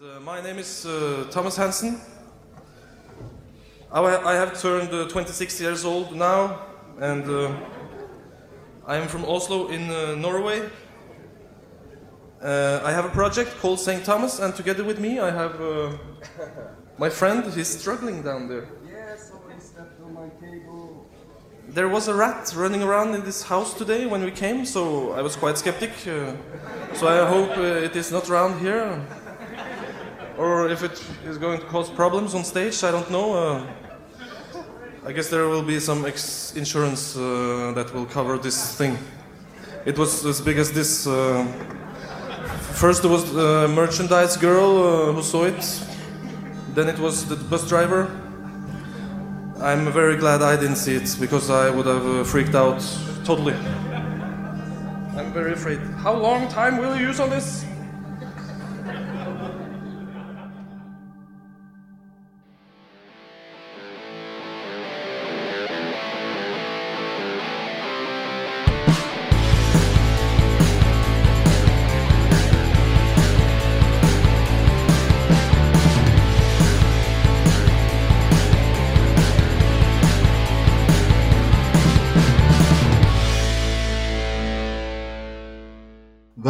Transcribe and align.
uh, 0.00 0.20
my 0.20 0.40
name 0.40 0.58
is 0.58 0.86
uh, 0.86 1.26
Thomas 1.30 1.56
Hansen. 1.56 2.00
I, 3.90 4.00
I 4.00 4.34
have 4.34 4.60
turned 4.60 4.92
uh, 4.92 5.08
26 5.08 5.60
years 5.60 5.84
old 5.84 6.14
now, 6.14 6.60
and 7.00 7.24
uh, 7.28 7.52
I 8.86 8.96
am 8.96 9.08
from 9.08 9.24
Oslo 9.24 9.68
in 9.68 9.90
uh, 9.90 10.14
Norway. 10.14 10.62
Uh, 12.40 12.80
I 12.84 12.92
have 12.92 13.06
a 13.06 13.08
project 13.08 13.58
called 13.58 13.80
St. 13.80 14.04
Thomas, 14.04 14.38
and 14.38 14.54
together 14.54 14.84
with 14.84 15.00
me, 15.00 15.18
I 15.18 15.30
have 15.30 15.60
uh, 15.60 15.90
my 16.98 17.08
friend. 17.08 17.52
He's 17.52 17.68
struggling 17.68 18.22
down 18.22 18.48
there. 18.48 18.68
Yes, 18.86 19.30
somebody 19.30 19.58
stepped 19.58 20.00
on 20.00 20.14
my 20.14 20.28
cable. 20.40 21.06
There 21.68 21.88
was 21.88 22.08
a 22.08 22.14
rat 22.14 22.52
running 22.54 22.82
around 22.82 23.14
in 23.14 23.24
this 23.24 23.42
house 23.42 23.74
today 23.74 24.06
when 24.06 24.22
we 24.22 24.30
came, 24.30 24.64
so 24.64 25.12
I 25.12 25.22
was 25.22 25.34
quite 25.34 25.58
skeptic. 25.58 25.90
Uh, 26.06 26.34
so 26.94 27.08
I 27.08 27.26
hope 27.26 27.58
uh, 27.58 27.86
it 27.86 27.96
is 27.96 28.12
not 28.12 28.30
around 28.30 28.60
here. 28.60 29.04
Or 30.38 30.68
if 30.68 30.84
it 30.84 31.04
is 31.26 31.36
going 31.36 31.58
to 31.58 31.66
cause 31.66 31.90
problems 31.90 32.34
on 32.34 32.44
stage, 32.44 32.84
I 32.84 32.92
don't 32.92 33.10
know. 33.10 33.34
Uh, 33.34 33.66
I 35.04 35.12
guess 35.12 35.28
there 35.28 35.48
will 35.48 35.62
be 35.62 35.80
some 35.80 36.06
insurance 36.06 37.16
uh, 37.16 37.72
that 37.74 37.92
will 37.92 38.06
cover 38.06 38.38
this 38.38 38.74
thing. 38.76 38.96
It 39.84 39.98
was 39.98 40.24
as 40.24 40.40
big 40.40 40.58
as 40.58 40.70
this. 40.70 41.06
Uh, 41.06 41.44
first, 42.74 43.02
there 43.02 43.10
was 43.10 43.32
the 43.32 43.68
merchandise 43.68 44.36
girl 44.36 44.70
uh, 44.76 45.12
who 45.12 45.22
saw 45.22 45.44
it, 45.44 45.62
then, 46.74 46.88
it 46.88 46.98
was 47.00 47.26
the 47.26 47.34
bus 47.34 47.68
driver. 47.68 48.06
I'm 49.60 49.90
very 49.90 50.16
glad 50.16 50.42
I 50.42 50.54
didn't 50.54 50.76
see 50.76 50.94
it 50.94 51.16
because 51.18 51.50
I 51.50 51.70
would 51.70 51.86
have 51.86 52.06
uh, 52.06 52.22
freaked 52.22 52.54
out 52.54 52.78
totally. 53.24 53.54
I'm 55.16 55.32
very 55.32 55.54
afraid. 55.54 55.80
How 55.98 56.14
long 56.14 56.46
time 56.46 56.76
will 56.76 56.94
you 56.94 57.08
use 57.08 57.18
on 57.18 57.30
this? 57.30 57.64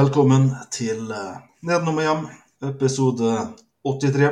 Velkommen 0.08 0.46
til 0.72 1.10
eh, 1.12 1.40
Nedenom 1.68 1.98
og 2.00 2.04
hjem, 2.06 2.20
episode 2.64 3.32
83. 3.84 4.28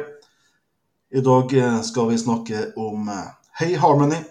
I 1.13 1.21
dag 1.21 1.51
eh, 1.53 1.75
skal 1.85 2.07
vi 2.09 2.15
snakke 2.17 2.61
om 2.81 3.11
eh, 3.13 3.27
Hey 3.61 3.75
Harmony, 3.77 4.23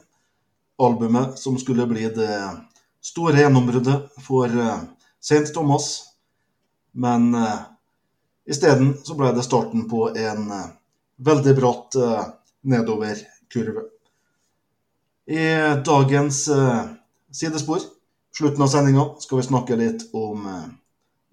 albumet 0.81 1.35
som 1.37 1.59
skulle 1.61 1.85
bli 1.85 2.07
det 2.15 2.39
store 2.97 3.43
gjennombruddet 3.43 4.15
for 4.25 4.55
St. 5.21 5.51
Thomas. 5.53 5.91
Men 6.97 7.29
isteden 8.49 8.95
så 9.05 9.13
ble 9.19 9.29
det 9.35 9.45
starten 9.45 9.83
på 9.91 10.07
en 10.17 10.49
veldig 11.29 11.53
bratt 11.59 11.99
nedoverkurve. 12.65 13.83
I 15.29 15.45
dagens 15.85 16.41
sidespor, 17.29 17.85
slutten 18.33 18.65
av 18.65 18.73
sendinga, 18.73 19.05
skal 19.21 19.43
vi 19.43 19.47
snakke 19.51 19.77
litt 19.83 20.07
om 20.17 20.49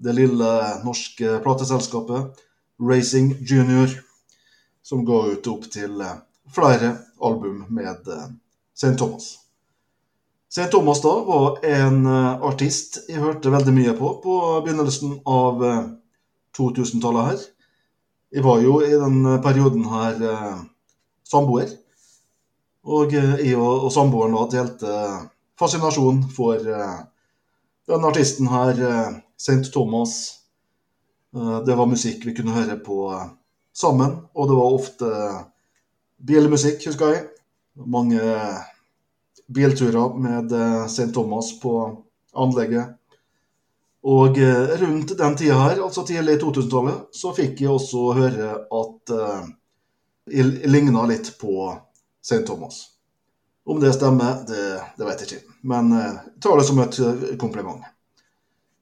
det 0.02 0.16
lille 0.16 0.50
norske 0.82 1.38
plateselskapet 1.44 2.42
Racing 2.82 3.36
Junior, 3.40 3.88
som 4.82 5.04
ga 5.06 5.20
ut 5.30 5.46
opp 5.46 5.68
til 5.70 6.00
eh, 6.02 6.18
flere 6.50 6.96
album 7.22 7.64
med 7.68 8.08
eh, 8.08 8.28
St. 8.74 8.96
Thomas. 8.98 9.38
St. 10.50 10.70
Thomas 10.70 11.00
da 11.02 11.12
var 11.26 11.62
en 11.64 12.06
eh, 12.06 12.44
artist 12.48 13.02
jeg 13.08 13.22
hørte 13.22 13.52
veldig 13.52 13.74
mye 13.76 13.94
på 13.98 14.16
på 14.24 14.38
begynnelsen 14.64 15.20
av 15.28 15.62
eh, 15.64 15.82
2000-tallet 16.58 17.30
her. 17.30 17.44
Jeg 18.32 18.44
var 18.44 18.60
jo 18.64 18.80
i 18.84 18.90
den 18.96 19.24
perioden 19.44 19.84
her 19.92 20.18
samboer. 21.28 21.68
Og 22.84 23.12
jeg 23.12 23.56
og, 23.56 23.86
og 23.86 23.92
samboeren 23.92 24.36
da 24.36 24.44
delte 24.52 24.94
fascinasjon 25.60 26.22
for 26.32 26.60
den 26.64 28.06
artisten 28.08 28.48
her, 28.48 28.80
St. 29.42 29.72
Thomas. 29.72 30.38
Eh, 31.36 31.64
Det 31.64 31.74
var 31.74 31.86
musikk 31.86 32.26
vi 32.26 32.34
kunne 32.34 32.54
høre 32.54 32.76
på 32.78 33.10
eh, 33.12 33.28
sammen, 33.74 34.18
og 34.34 34.48
det 34.48 34.58
var 34.58 34.76
ofte 34.78 35.08
eh, 35.18 35.40
bilmusikk, 36.22 36.84
husker 36.86 37.14
jeg. 37.16 37.22
Mange 37.74 38.20
bilturer 39.52 40.18
med 40.20 40.52
St. 40.86 41.08
Thomas 41.12 41.54
på 41.60 41.72
anlegget. 42.36 42.92
Og 44.04 44.36
rundt 44.82 45.14
den 45.18 45.36
tida 45.38 45.56
her, 45.56 45.80
altså 45.82 46.04
tidlig 46.06 46.36
2000-tallet, 46.42 47.00
så 47.16 47.32
fikk 47.36 47.62
jeg 47.62 47.70
også 47.72 48.02
høre 48.18 48.50
at 48.78 49.12
jeg 50.36 50.68
ligna 50.68 51.06
litt 51.08 51.32
på 51.40 51.70
St. 52.20 52.42
Thomas. 52.46 52.82
Om 53.64 53.80
det 53.80 53.94
stemmer, 53.96 54.42
det, 54.48 54.66
det 54.98 55.08
vet 55.08 55.24
jeg 55.24 55.30
ikke. 55.30 55.56
Men 55.72 55.94
jeg 55.96 56.36
tar 56.44 56.60
det 56.60 56.68
som 56.68 56.82
et 56.84 57.00
kompliment. 57.40 57.88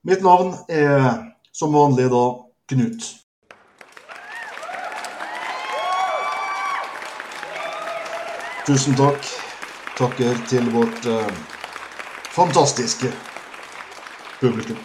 Mitt 0.03 0.22
navn 0.25 0.55
er 0.69 1.34
som 1.53 1.75
vanlig 1.77 2.06
da 2.09 2.22
Knut. 2.72 3.03
Tusen 8.65 8.97
takk. 8.97 9.28
Takker 9.99 10.38
til 10.49 10.71
vårt 10.72 11.05
eh, 11.05 11.34
fantastiske 12.33 13.11
publikum. 14.41 14.78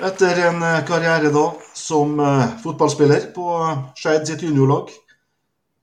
Etter 0.00 0.40
en 0.46 0.64
eh, 0.64 0.80
karriere 0.88 1.28
da 1.34 1.44
som 1.76 2.16
eh, 2.20 2.56
fotballspiller 2.64 3.28
på 3.36 3.50
Skeid 4.00 4.24
sitt 4.30 4.46
juniorlag, 4.48 4.88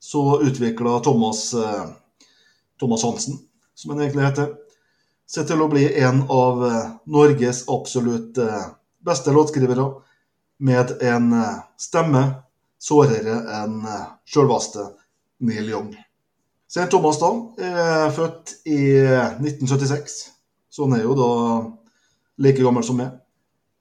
så 0.01 0.39
utvikla 0.41 0.97
Thomas, 1.05 1.51
eh, 1.53 1.85
Thomas 2.81 3.05
Hansen, 3.05 3.37
som 3.77 3.93
han 3.93 4.01
egentlig 4.07 4.25
heter, 4.31 4.55
seg 5.29 5.47
til 5.49 5.61
å 5.63 5.69
bli 5.71 5.85
en 6.03 6.23
av 6.31 6.63
eh, 6.67 6.89
Norges 7.13 7.63
absolutt 7.71 8.37
eh, 8.41 8.65
beste 9.03 9.33
låtskrivere, 9.33 9.89
med 10.63 10.93
en 11.03 11.33
eh, 11.35 11.61
stemme 11.79 12.23
sårere 12.83 13.39
enn 13.61 13.79
sjølveste 14.27 14.89
Neil 15.47 15.69
Young. 15.71 15.93
St. 16.67 16.89
Thomas 16.91 17.19
da 17.21 17.29
er 17.63 18.11
født 18.15 18.55
i 18.67 18.81
1976, 18.99 20.15
så 20.73 20.87
han 20.87 20.97
er 20.97 21.05
jo 21.05 21.15
da 21.15 21.29
like 22.43 22.59
gammel 22.63 22.83
som 22.83 22.97
meg. 22.99 23.13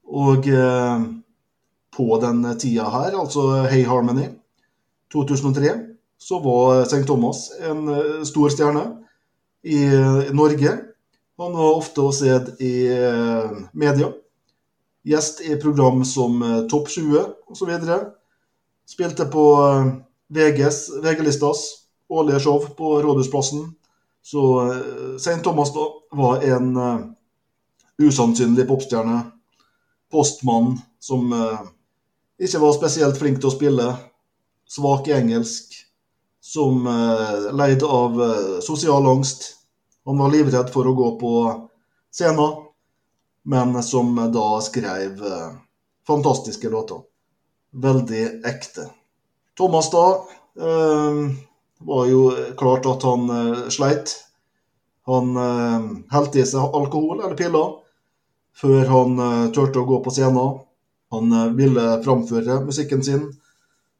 Og 0.07 0.45
på 1.97 2.19
den 2.21 2.45
tida 2.61 2.85
her, 2.93 3.17
altså 3.17 3.65
Hey 3.65 3.83
Harmony, 3.89 4.29
2003, 5.11 5.73
så 6.21 6.39
var 6.43 6.85
St. 6.85 7.01
Thomas 7.09 7.47
en 7.65 7.89
stor 8.29 8.53
stjerne 8.53 8.85
i 9.67 9.81
Norge. 10.31 10.77
Han 11.37 11.53
var 11.53 11.75
ofte 11.75 12.01
å 12.01 12.11
se 12.13 12.33
i 12.61 12.73
eh, 12.93 13.53
media. 13.73 14.11
Gjest 15.03 15.41
i 15.41 15.55
program 15.59 16.03
som 16.05 16.41
eh, 16.45 16.59
Topp 16.69 16.91
20 16.93 17.23
osv. 17.49 17.71
Spilte 18.89 19.25
på 19.33 19.45
eh, 19.65 19.87
VGs, 20.33 20.83
VG-listas 21.01 21.63
årlige 22.13 22.43
show 22.45 22.67
på 22.77 22.99
Rådhusplassen. 23.01 23.71
Så 24.23 24.41
St. 25.17 25.41
Thomas 25.43 25.73
da 25.75 25.83
var 26.15 26.43
en 26.47 26.77
usannsynlig 27.99 28.63
popstjerne. 28.69 29.17
Postmann 30.13 30.77
som 31.01 31.33
ikke 32.39 32.61
var 32.61 32.75
spesielt 32.77 33.19
flink 33.19 33.41
til 33.41 33.49
å 33.49 33.55
spille. 33.55 33.87
Svak 34.69 35.09
i 35.09 35.15
engelsk. 35.17 35.75
Som 36.39 36.87
leide 37.57 37.89
av 37.89 38.21
sosial 38.63 39.09
angst. 39.11 39.49
Han 40.05 40.19
var 40.19 40.33
livredd 40.33 40.71
for 40.73 40.87
å 40.87 40.95
gå 40.97 41.09
på 41.19 41.33
scenen, 42.13 42.59
men 43.43 43.77
som 43.83 44.15
da 44.33 44.47
skrev 44.63 45.23
eh, 45.23 45.53
fantastiske 46.07 46.69
låter. 46.69 47.03
Veldig 47.71 48.23
ekte. 48.45 48.89
Thomas 49.57 49.89
da 49.91 50.05
eh, 50.59 51.23
var 51.79 52.05
jo 52.07 52.25
klart 52.57 52.85
at 52.85 53.03
han 53.03 53.29
eh, 53.29 53.63
sleit. 53.69 54.15
Han 55.05 55.37
eh, 55.37 55.87
helte 56.15 56.39
i 56.39 56.45
seg 56.47 56.75
alkohol 56.75 57.19
eller 57.19 57.39
piller 57.39 57.79
før 58.55 58.85
han 58.91 59.19
eh, 59.19 59.47
turte 59.55 59.81
å 59.81 59.87
gå 59.87 59.99
på 60.03 60.13
scenen. 60.13 60.59
Han 61.13 61.31
eh, 61.31 61.49
ville 61.57 61.87
framføre 62.05 62.61
musikken 62.65 63.03
sin, 63.05 63.27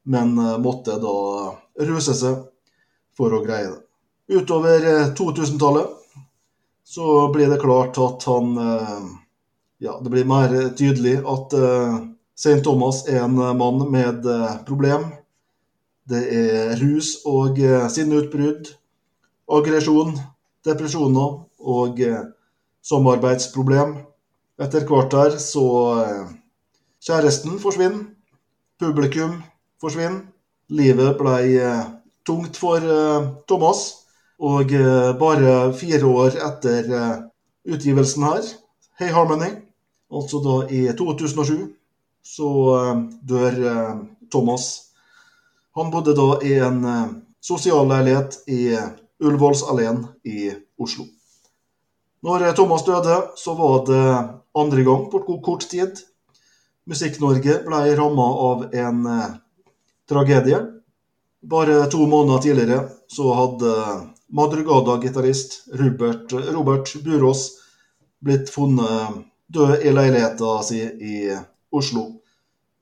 men 0.04 0.38
eh, 0.38 0.58
måtte 0.62 1.00
da 1.02 1.16
ruse 1.88 2.16
seg 2.18 2.46
for 3.18 3.34
å 3.34 3.44
greie 3.46 3.72
det. 3.72 3.82
Utover 4.28 4.86
eh, 4.88 5.14
2000-tallet 5.16 5.88
så 6.84 7.28
blir 7.34 7.50
det 7.50 7.60
klart 7.60 7.98
at 7.98 8.24
han 8.24 8.58
eh, 8.58 9.04
Ja, 9.84 10.00
det 10.00 10.10
blir 10.10 10.25
mer 10.25 10.54
tydelig 10.78 11.18
at 11.28 11.54
eh, 11.54 11.96
St. 12.36 12.62
Thomas 12.64 13.04
er 13.08 13.24
en 13.25 13.36
mann 13.36 13.81
med 13.92 14.25
eh, 14.25 14.54
problem. 14.68 15.10
Det 16.08 16.22
er 16.36 16.78
rus 16.80 17.18
og 17.28 17.60
eh, 17.60 17.88
sinneutbrudd, 17.92 18.72
aggresjon, 19.52 20.16
depresjoner 20.66 21.36
og 21.60 22.00
eh, 22.00 22.24
samarbeidsproblem. 22.84 23.98
Etter 24.62 24.88
hvert 24.88 25.12
der 25.12 25.38
så 25.42 25.66
eh, 26.04 26.31
Kjæresten 27.04 27.60
forsvinner. 27.60 28.06
Publikum 28.80 29.42
forsvinner. 29.84 30.24
Livet 30.72 31.18
ble 31.19 31.36
eh, 31.60 31.84
tungt 32.28 32.56
for 32.60 32.80
eh, 32.80 33.28
Thomas. 33.52 34.03
Og 34.41 34.71
eh, 34.74 35.12
bare 35.19 35.74
fire 35.77 36.06
år 36.09 36.38
etter 36.41 36.89
eh, 36.89 37.18
utgivelsen 37.69 38.25
her, 38.25 38.47
Hey 38.97 39.12
Harmony, 39.13 39.51
altså 40.13 40.41
da 40.41 40.56
i 40.74 40.88
2007, 40.97 41.69
så 42.24 42.50
eh, 42.77 43.03
dør 43.21 43.59
Thomas. 44.31 44.89
Han 45.77 45.91
bodde 45.94 46.15
da 46.18 46.38
i 46.45 46.53
en 46.62 46.83
sosialleilighet 47.41 48.44
i 48.47 48.77
Ullevålsalleen 49.24 50.03
i 50.25 50.51
Oslo. 50.77 51.07
Når 52.24 52.51
Thomas 52.56 52.85
døde, 52.85 53.15
så 53.35 53.56
var 53.57 53.85
det 53.88 54.03
andre 54.56 54.83
gang 54.85 55.07
på 55.12 55.39
kort 55.44 55.65
tid. 55.69 55.97
Musikk-Norge 56.88 57.57
ble 57.65 57.81
ramma 57.97 58.27
av 58.45 58.63
en 58.69 59.01
tragedie. 60.09 60.62
Bare 61.41 61.89
to 61.91 62.06
måneder 62.07 62.45
tidligere 62.45 62.80
så 63.12 63.33
hadde 63.33 63.74
Madrugada-gitarist 64.33 65.63
Robert, 65.77 66.33
Robert 66.33 66.94
Burås 67.03 67.51
blitt 68.19 68.50
funnet 68.50 69.25
død 69.47 69.85
i 69.85 69.91
leiligheten 69.94 70.63
sin 70.63 71.01
i 71.01 71.18
Oslo. 71.71 72.07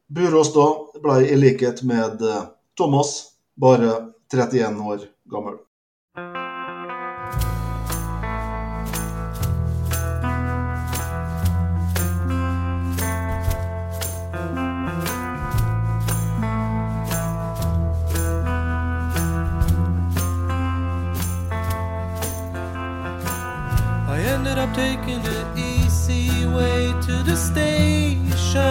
Burås 0.07 0.53
da 0.55 0.67
ble 1.03 1.17
i 1.27 1.35
likhet 1.35 1.83
med 1.83 2.23
Thomas 2.77 3.11
bare 3.59 3.91
31 4.31 4.79
år 4.79 5.03
gammel. 5.31 5.59
Taking 24.73 25.21
the 25.21 25.45
easy 25.57 26.45
way 26.45 26.93
to 27.01 27.23
the 27.23 27.35
station. 27.35 28.61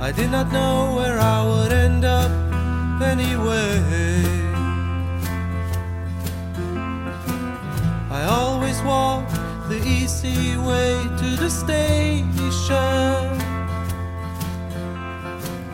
I 0.00 0.12
did 0.14 0.30
not 0.30 0.52
know 0.52 0.94
where 0.96 1.18
I 1.18 1.46
would 1.48 1.72
end 1.72 2.04
up 2.04 2.30
anyway. 3.00 3.80
I 8.10 8.24
always 8.24 8.80
walk 8.82 9.28
the 9.68 9.80
easy 9.86 10.56
way 10.56 11.02
to 11.20 11.36
the 11.36 11.48
station. 11.48 12.22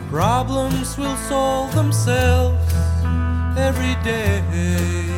Problems 0.09 0.97
will 0.97 1.17
solve 1.27 1.75
themselves 1.75 2.73
every 3.57 3.95
day. 4.03 5.08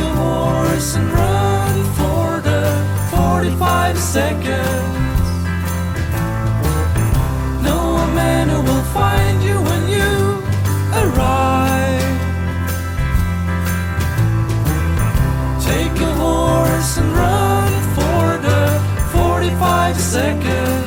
Take 0.00 0.08
a 0.08 0.14
horse 0.14 0.96
and 0.96 1.12
run 1.12 1.84
for 1.98 2.40
the 2.40 2.62
45 3.10 3.98
seconds. 3.98 4.96
A 7.66 8.06
man 8.14 8.48
will 8.64 8.84
find 8.94 9.42
you 9.42 9.56
when 9.60 9.82
you 9.96 10.42
arrive. 11.02 12.16
Take 15.62 16.00
a 16.00 16.14
horse 16.14 16.96
and 16.96 17.12
run 17.12 17.72
for 17.96 18.38
the 18.46 18.80
45 19.12 20.00
seconds. 20.00 20.79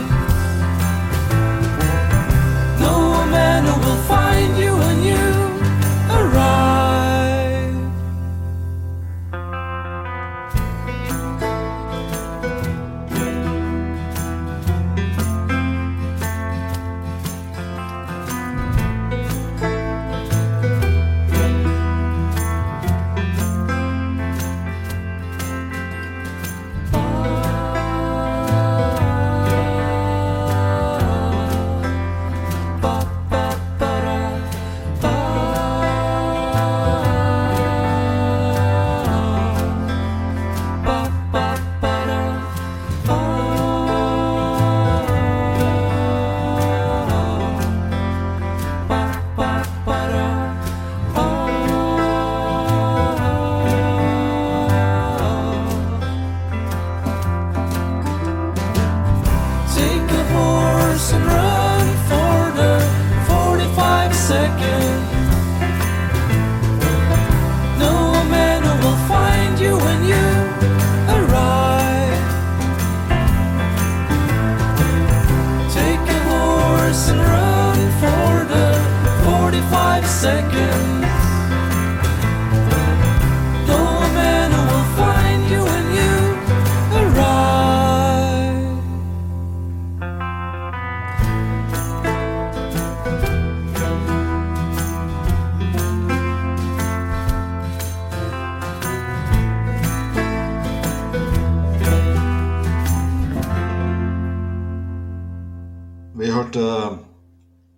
Hørte 106.54 106.98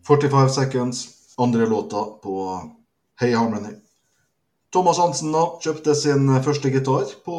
45 0.08 0.50
Seconds, 0.50 1.08
andre 1.38 1.66
låta 1.66 2.04
på 2.24 2.62
Hey 3.20 3.34
Harmony. 3.34 3.70
Thomas 4.74 4.98
Hansen 4.98 5.32
da 5.32 5.46
kjøpte 5.64 5.96
sin 5.96 6.28
første 6.44 6.70
gitar 6.70 7.08
på 7.24 7.38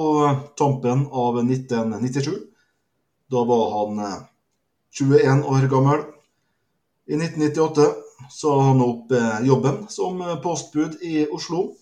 tampen 0.57 1.07
av 1.12 1.37
1997. 1.43 2.33
Da 3.28 3.45
var 3.45 3.66
han 3.75 4.00
eh, 4.00 4.16
21 4.97 5.45
år 5.45 5.69
gammel. 5.69 6.07
I 7.07 7.19
1998 7.21 7.85
sa 8.33 8.57
han 8.71 8.81
opp 8.81 9.12
eh, 9.12 9.45
jobben 9.45 9.85
som 9.93 10.21
eh, 10.23 10.40
postbud 10.40 11.02
i 11.05 11.26
Oslo, 11.28 11.75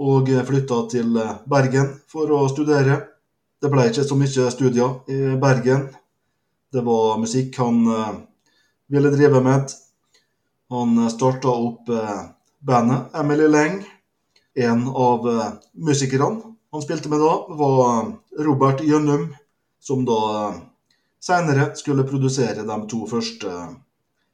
og 0.00 0.32
flytta 0.48 0.82
til 0.88 1.16
eh, 1.20 1.36
Bergen 1.44 1.92
for 2.08 2.32
å 2.32 2.46
studere. 2.48 3.02
Det 3.60 3.68
ble 3.70 3.90
ikke 3.90 4.08
så 4.08 4.16
mye 4.16 4.50
studier 4.50 5.02
i 5.12 5.36
Bergen. 5.36 5.90
Det 6.72 6.80
var 6.80 7.18
musikk 7.20 7.60
han 7.60 7.84
eh, 7.86 8.12
ville 8.92 9.10
drive 9.10 9.40
med. 9.40 9.72
Han 10.72 11.10
starta 11.10 11.48
opp 11.48 11.88
eh, 11.88 12.22
bandet 12.60 13.14
Emily 13.16 13.48
Lang. 13.48 13.80
En 14.54 14.88
av 14.88 15.28
eh, 15.28 15.52
musikerne 15.72 16.52
han 16.72 16.82
spilte 16.82 17.08
med 17.12 17.20
da, 17.20 17.32
var 17.48 18.12
Robert 18.38 18.80
Gjønnum, 18.80 19.26
som 19.80 20.04
da 20.08 20.20
seinere 21.20 21.74
skulle 21.76 22.06
produsere 22.08 22.64
de 22.64 22.78
to 22.88 23.02
første 23.08 23.48
eh, 23.48 23.72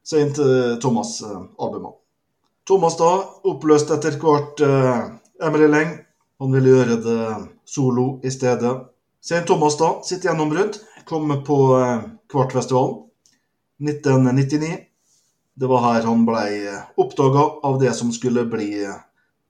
St. 0.08 0.42
Thomas-albumene. 0.82 1.94
Thomas 2.68 2.96
da 3.00 3.10
oppløste 3.48 3.96
etter 3.96 4.18
hvert 4.20 4.60
eh, 4.64 5.02
Emily 5.44 5.68
Lang. 5.70 5.98
Han 6.38 6.54
ville 6.54 6.74
gjøre 6.74 7.00
det 7.02 7.26
solo 7.66 8.06
i 8.22 8.30
stedet. 8.32 8.74
St. 9.20 9.44
Thomas 9.48 9.78
da, 9.80 9.96
sitt 10.06 10.26
gjennombrudd 10.26 10.78
kom 11.08 11.30
på 11.46 11.58
eh, 11.78 12.08
Kvartfestivalen 12.30 13.07
1999. 13.82 14.78
Det 15.58 15.66
var 15.66 15.82
her 15.82 16.06
han 16.06 16.24
ble 16.26 16.78
oppdaga 16.96 17.44
av 17.66 17.78
det 17.82 17.94
som 17.98 18.12
skulle 18.14 18.44
bli 18.46 18.86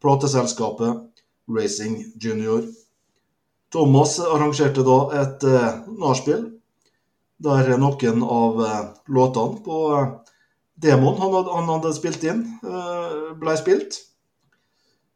plateselskapet 0.02 1.22
Racing 1.48 2.04
Junior. 2.20 2.62
Thomas 3.72 4.18
arrangerte 4.20 4.84
da 4.84 4.98
et 5.20 5.44
eh, 5.44 5.80
nachspiel 6.00 6.46
der 7.44 7.74
noen 7.78 8.22
av 8.24 8.62
eh, 8.64 8.84
låtene 9.12 9.60
på 9.64 9.80
eh, 9.96 10.12
demoen 10.80 11.18
han 11.20 11.34
hadde, 11.34 11.52
han 11.52 11.72
hadde 11.74 11.92
spilt 11.96 12.24
inn, 12.24 12.44
eh, 12.64 13.34
ble 13.38 13.56
spilt. 13.60 14.00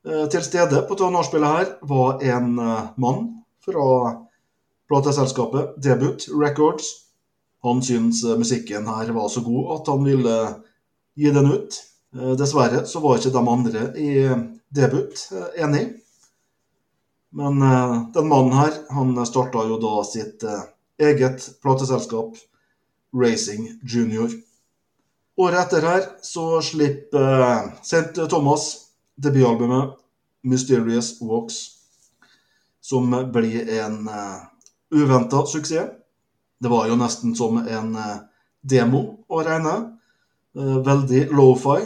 Eh, 0.04 0.26
Til 0.28 0.44
stede 0.44 0.84
på 0.88 0.98
nachspielet 1.14 1.56
her 1.56 1.72
var 1.88 2.20
en 2.20 2.58
eh, 2.58 2.90
mann 3.00 3.24
fra 3.64 3.86
plateselskapet 4.92 5.78
Debut 5.82 6.28
Records. 6.36 7.01
Han 7.62 7.82
syntes 7.82 8.24
musikken 8.38 8.86
her 8.86 9.12
var 9.12 9.28
så 9.28 9.40
god 9.40 9.80
at 9.80 9.88
han 9.92 10.04
ville 10.04 10.36
gi 11.14 11.30
den 11.30 11.52
ut. 11.52 11.82
Eh, 12.16 12.32
Dessverre 12.36 12.86
så 12.86 13.00
var 13.00 13.18
ikke 13.18 13.32
de 13.34 13.42
andre 13.48 13.82
i 13.96 14.12
Debut 14.74 15.26
eh, 15.32 15.62
enig. 15.64 15.84
Men 17.32 17.62
eh, 17.62 17.98
den 18.14 18.28
mannen 18.28 18.56
her, 18.58 18.72
han 18.90 19.14
starta 19.26 19.62
jo 19.68 19.78
da 19.82 20.02
sitt 20.08 20.44
eget 20.98 21.46
plateselskap, 21.62 22.34
Racing 23.14 23.68
Junior. 23.82 24.32
Året 25.40 25.60
etter 25.62 25.86
her 25.86 26.04
så 26.24 26.60
slipper 26.64 27.72
St. 27.80 28.26
Thomas 28.28 28.66
debutalbumet 29.16 29.94
Mysterious 30.42 31.14
Walks, 31.22 31.62
som 32.82 33.12
blir 33.32 33.68
en 33.78 34.08
uventa 34.92 35.44
suksess. 35.46 36.01
Det 36.62 36.68
var 36.68 36.86
jo 36.86 36.94
nesten 36.94 37.34
som 37.34 37.56
en 37.58 37.94
eh, 37.98 38.18
demo 38.62 39.02
å 39.26 39.40
regne. 39.42 39.72
Eh, 40.54 40.76
veldig 40.86 41.24
low-fi. 41.34 41.80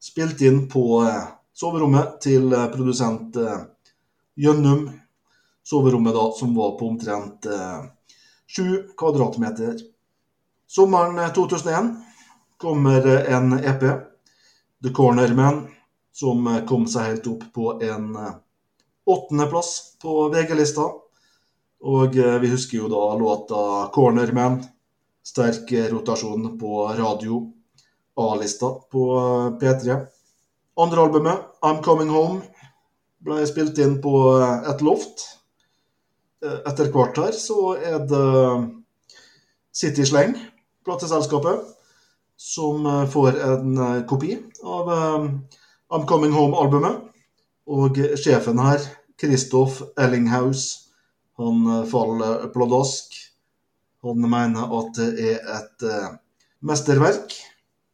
Spilt 0.00 0.42
inn 0.44 0.66
på 0.68 0.82
eh, 1.06 1.22
soverommet 1.56 2.18
til 2.20 2.52
produsent 2.74 3.38
Gjønnum. 4.36 4.84
Soverommet 5.64 6.14
da 6.18 6.26
som 6.36 6.52
var 6.58 6.76
på 6.76 6.90
omtrent 6.92 7.48
eh, 7.48 7.80
sju 8.52 8.68
kvadratmeter. 9.00 9.80
Sommeren 10.68 11.16
eh, 11.18 11.32
2001 11.32 11.90
kommer 12.60 13.06
en 13.16 13.52
EP, 13.64 13.84
The 14.84 14.92
Corner 14.92 15.32
Man, 15.34 15.68
som 16.12 16.44
kom 16.68 16.84
seg 16.84 17.14
helt 17.14 17.32
opp 17.32 17.48
på 17.56 17.78
en 17.80 18.10
åttendeplass 19.08 19.70
på 20.02 20.26
VG-lista. 20.34 20.90
Og 21.80 22.16
eh, 22.16 22.36
vi 22.42 22.50
husker 22.52 22.76
jo 22.76 22.90
da 22.92 23.14
låta 23.16 23.88
Corner 23.94 24.32
Man. 24.36 24.60
Sterk 25.24 25.72
eh, 25.72 25.88
rotasjon 25.88 26.58
på 26.60 26.84
radio. 26.98 27.40
A-lista 28.20 28.74
på 28.92 29.04
eh, 29.16 29.46
P3. 29.60 29.96
Andre 30.80 31.00
albumet, 31.00 31.46
I'm 31.64 31.80
Coming 31.84 32.10
Home, 32.12 32.42
ble 33.20 33.42
spilt 33.48 33.78
inn 33.80 33.98
på 34.00 34.12
et 34.40 34.80
loft. 34.80 35.26
Etter 36.40 36.88
hvert 36.94 37.18
her 37.20 37.34
så 37.36 37.74
er 37.76 37.98
det 38.08 38.28
City 39.76 40.06
Sleng, 40.08 40.38
plateselskapet, 40.88 41.66
som 42.40 42.86
får 43.12 43.36
en 43.44 43.82
kopi 44.08 44.38
av 44.64 44.88
I'm 44.88 46.06
Coming 46.08 46.32
Home-albumet. 46.32 47.02
Og 47.68 48.00
sjefen 48.16 48.62
her, 48.64 48.86
Kristoff 49.20 49.82
Ellinghaus, 50.00 50.89
han 51.40 51.66
eh, 51.66 51.84
faller 51.90 52.48
pladask. 52.54 53.14
Han 54.02 54.30
mener 54.30 54.74
at 54.78 54.96
det 54.96 55.08
er 55.32 55.54
et 55.56 55.86
eh, 55.88 56.10
mesterverk. 56.64 57.34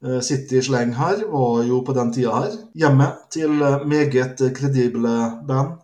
Eh, 0.04 0.20
City 0.20 0.62
Sleng 0.62 0.94
her 0.98 1.24
var 1.30 1.62
jo 1.66 1.80
på 1.86 1.94
den 1.96 2.12
tida 2.14 2.34
her 2.42 2.56
hjemmet 2.78 3.22
til 3.34 3.62
eh, 3.62 3.86
meget 3.86 4.42
kredible 4.56 5.14
band 5.48 5.78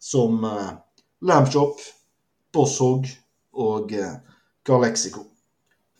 som 0.00 0.44
eh, 0.44 0.72
Lampshop, 1.24 1.80
Bosshog 2.52 3.08
og 3.52 3.92
eh, 3.92 4.16
Galexico. 4.66 5.24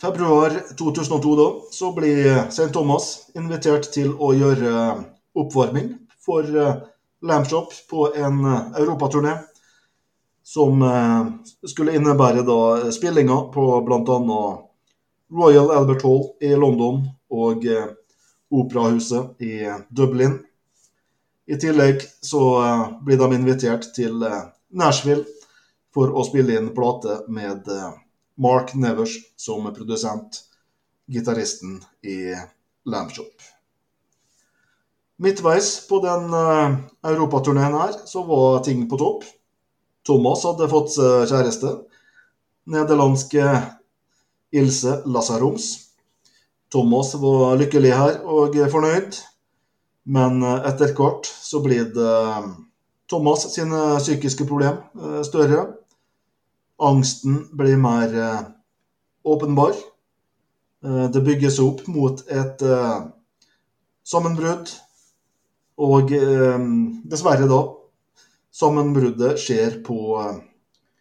Februar 0.00 0.52
2002 0.76 1.36
da, 1.38 1.46
så 1.72 1.92
blir 1.96 2.26
St. 2.48 2.72
Thomas 2.74 3.30
invitert 3.38 3.88
til 3.94 4.12
å 4.18 4.34
gjøre 4.36 4.74
eh, 4.82 5.04
oppvarming 5.40 5.94
for 6.24 6.48
Lambshop 7.24 7.72
på 7.90 8.08
en 8.16 8.44
eh, 8.44 8.80
europaturné 8.82 9.38
som 10.44 10.82
eh, 10.82 11.26
skulle 11.66 11.96
innebære 11.96 12.44
da 12.44 12.92
spillinga 12.92 13.36
på 13.54 13.66
bl.a. 13.86 14.40
Royal 15.34 15.70
Albert 15.70 16.04
Hall 16.04 16.26
i 16.40 16.52
London 16.56 17.06
og 17.32 17.64
eh, 17.66 17.86
Operahuset 18.54 19.40
i 19.42 19.64
Dublin. 19.88 20.36
I 21.48 21.56
tillegg 21.60 22.04
så 22.20 22.42
eh, 22.60 22.84
blir 23.06 23.20
de 23.20 23.30
invitert 23.38 23.88
til 23.96 24.22
eh, 24.22 24.42
Nashville 24.76 25.24
for 25.94 26.12
å 26.12 26.26
spille 26.26 26.58
inn 26.58 26.72
plate 26.76 27.22
med 27.32 27.68
eh, 27.70 27.90
Mark 28.36 28.74
Nevers 28.74 29.16
som 29.40 29.64
produsent, 29.72 30.42
gitaristen 31.08 31.80
i 32.02 32.34
Lampshop. 32.84 33.48
Midtveis 35.16 35.86
på 35.88 36.00
den 36.04 36.28
eh, 36.34 36.76
europaturneen 37.12 37.80
her 37.80 37.96
så 38.04 38.24
var 38.28 38.60
ting 38.66 38.84
på 38.90 39.00
topp. 39.00 39.24
Thomas 40.04 40.44
hadde 40.44 40.68
fått 40.68 40.92
seg 40.96 41.28
kjæreste. 41.30 41.70
Nederlandske 42.70 43.44
Ilse 44.54 45.00
Lasaroms. 45.06 45.70
Thomas 46.72 47.14
var 47.20 47.56
lykkelig 47.60 47.92
her 47.94 48.20
og 48.26 48.56
fornøyd, 48.72 49.16
men 50.10 50.42
eh, 50.42 50.68
etter 50.70 50.94
hvert 50.96 51.28
så 51.28 51.60
blir 51.64 51.86
det 51.94 52.12
eh, 52.20 52.48
Thomas 53.10 53.44
sine 53.52 53.82
psykiske 54.00 54.46
problem 54.48 54.80
eh, 54.98 55.20
større. 55.26 55.66
Angsten 56.82 57.44
blir 57.54 57.78
mer 57.80 58.16
eh, 58.18 58.40
åpenbar. 59.24 59.76
Eh, 60.84 61.06
Det 61.14 61.22
bygges 61.24 61.60
opp 61.62 61.86
mot 61.88 62.24
et 62.28 62.62
eh, 62.62 62.98
sammenbrudd, 64.04 64.72
og 65.78 66.12
eh, 66.12 66.68
dessverre 67.10 67.48
da 67.50 67.62
Sammenbruddet 68.54 69.40
skjer 69.42 69.80
på 69.86 69.98
eh, 70.22 70.36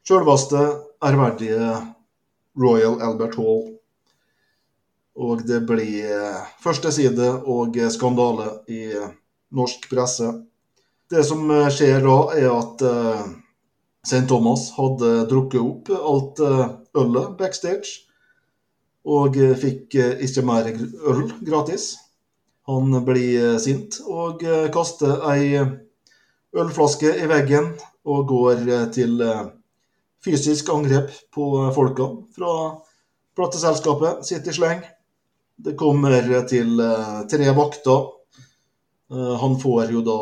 sjølveste 0.08 0.64
ærverdige 1.06 1.70
Royal 2.60 2.98
Albert 3.06 3.38
Hall. 3.38 3.68
Og 5.14 5.44
det 5.46 5.60
blir 5.70 6.10
første 6.64 6.64
førsteside 6.66 7.30
og 7.46 7.78
eh, 7.78 7.92
skandale 7.94 8.50
i 8.74 8.88
eh, 8.98 9.14
norsk 9.54 9.86
presse. 9.92 10.32
Det 11.14 11.22
som 11.28 11.46
eh, 11.54 11.70
skjer 11.74 12.02
da, 12.02 12.18
er 12.40 12.50
at 12.50 12.86
eh, 12.90 13.28
St. 14.04 14.26
Thomas 14.28 14.72
hadde 14.76 15.12
drukket 15.30 15.62
opp 15.62 15.94
alt 15.94 16.42
eh, 16.44 16.66
ølet 17.00 17.38
backstage, 17.38 18.02
og 19.06 19.38
eh, 19.38 19.54
fikk 19.60 19.96
eh, 20.00 20.26
ikke 20.26 20.46
mer 20.48 20.72
øl 20.74 21.28
gratis. 21.46 21.92
Han 22.68 22.98
blir 23.06 23.54
eh, 23.54 23.62
sint 23.62 24.02
og 24.08 24.42
eh, 24.42 24.72
kaster 24.74 25.22
ei 25.30 25.62
ølflaske 26.54 27.12
i 27.18 27.28
veggen 27.30 27.74
og 28.06 28.26
går 28.30 28.66
eh, 28.68 28.88
til 28.94 29.22
eh, 29.24 29.46
fysisk 30.24 30.70
angrep 30.74 31.12
på 31.34 31.50
eh, 31.64 31.72
folka 31.76 32.10
fra 32.36 32.56
plateselskapet 33.38 34.26
City 34.28 34.54
Sleng. 34.54 34.84
Det 35.64 35.76
kommer 35.78 36.46
til 36.50 36.82
tre 37.30 37.52
vakter. 37.54 38.08
Han 39.14 39.56
får 39.62 39.94
jo 39.94 40.02
da 40.06 40.18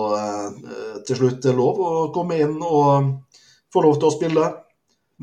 til 1.08 1.20
slutt 1.20 1.48
lov 1.56 1.80
å 1.80 1.92
komme 2.16 2.38
inn 2.44 2.58
og 2.60 3.10
få 3.72 3.84
lov 3.88 3.98
til 4.00 4.10
å 4.10 4.14
spille. 4.16 4.46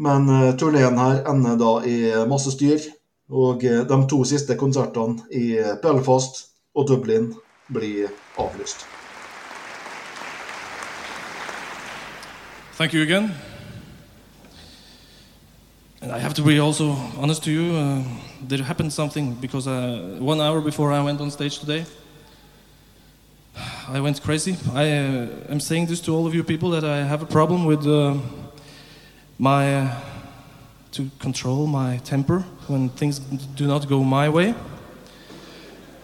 Men 0.00 0.28
turneen 0.60 1.00
her 1.00 1.22
ender 1.28 1.56
da 1.60 1.72
i 1.84 1.96
masse 2.28 2.56
styr. 2.56 2.88
Og 3.28 3.64
de 3.64 4.02
to 4.08 4.22
siste 4.28 4.56
konsertene 4.60 5.28
i 5.32 5.58
Belfast 5.84 6.46
og 6.76 6.88
Dublin 6.88 7.34
blir 7.68 8.08
avlyst. 8.40 8.97
Thank 12.78 12.92
you 12.92 13.02
again. 13.02 13.34
And 16.00 16.12
I 16.12 16.20
have 16.20 16.32
to 16.34 16.42
be 16.42 16.60
also 16.60 16.92
honest 17.16 17.42
to 17.42 17.50
you. 17.50 17.74
Uh, 17.74 18.04
there 18.40 18.62
happened 18.62 18.92
something 18.92 19.34
because 19.34 19.66
uh, 19.66 20.16
one 20.20 20.40
hour 20.40 20.60
before 20.60 20.92
I 20.92 21.02
went 21.02 21.20
on 21.20 21.32
stage 21.32 21.58
today, 21.58 21.84
I 23.88 23.98
went 23.98 24.22
crazy. 24.22 24.56
I 24.74 24.92
uh, 24.92 25.26
am 25.50 25.58
saying 25.58 25.86
this 25.86 26.00
to 26.02 26.14
all 26.14 26.24
of 26.24 26.36
you 26.36 26.44
people 26.44 26.70
that 26.70 26.84
I 26.84 26.98
have 26.98 27.20
a 27.20 27.26
problem 27.26 27.64
with 27.64 27.84
uh, 27.84 28.14
my 29.40 29.74
uh, 29.74 30.00
to 30.92 31.10
control 31.18 31.66
my 31.66 31.96
temper 32.04 32.44
when 32.68 32.90
things 32.90 33.18
do 33.56 33.66
not 33.66 33.88
go 33.88 34.04
my 34.04 34.28
way. 34.28 34.54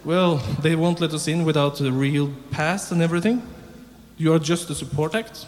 Well, 0.04 0.38
they 0.60 0.74
won't 0.74 1.00
let 1.00 1.14
us 1.14 1.28
in 1.28 1.44
without 1.44 1.80
a 1.80 1.92
real 1.92 2.32
pass 2.50 2.90
and 2.90 3.00
everything. 3.00 3.42
You 4.16 4.32
are 4.34 4.40
just 4.40 4.70
a 4.70 4.74
support 4.74 5.14
act. 5.14 5.46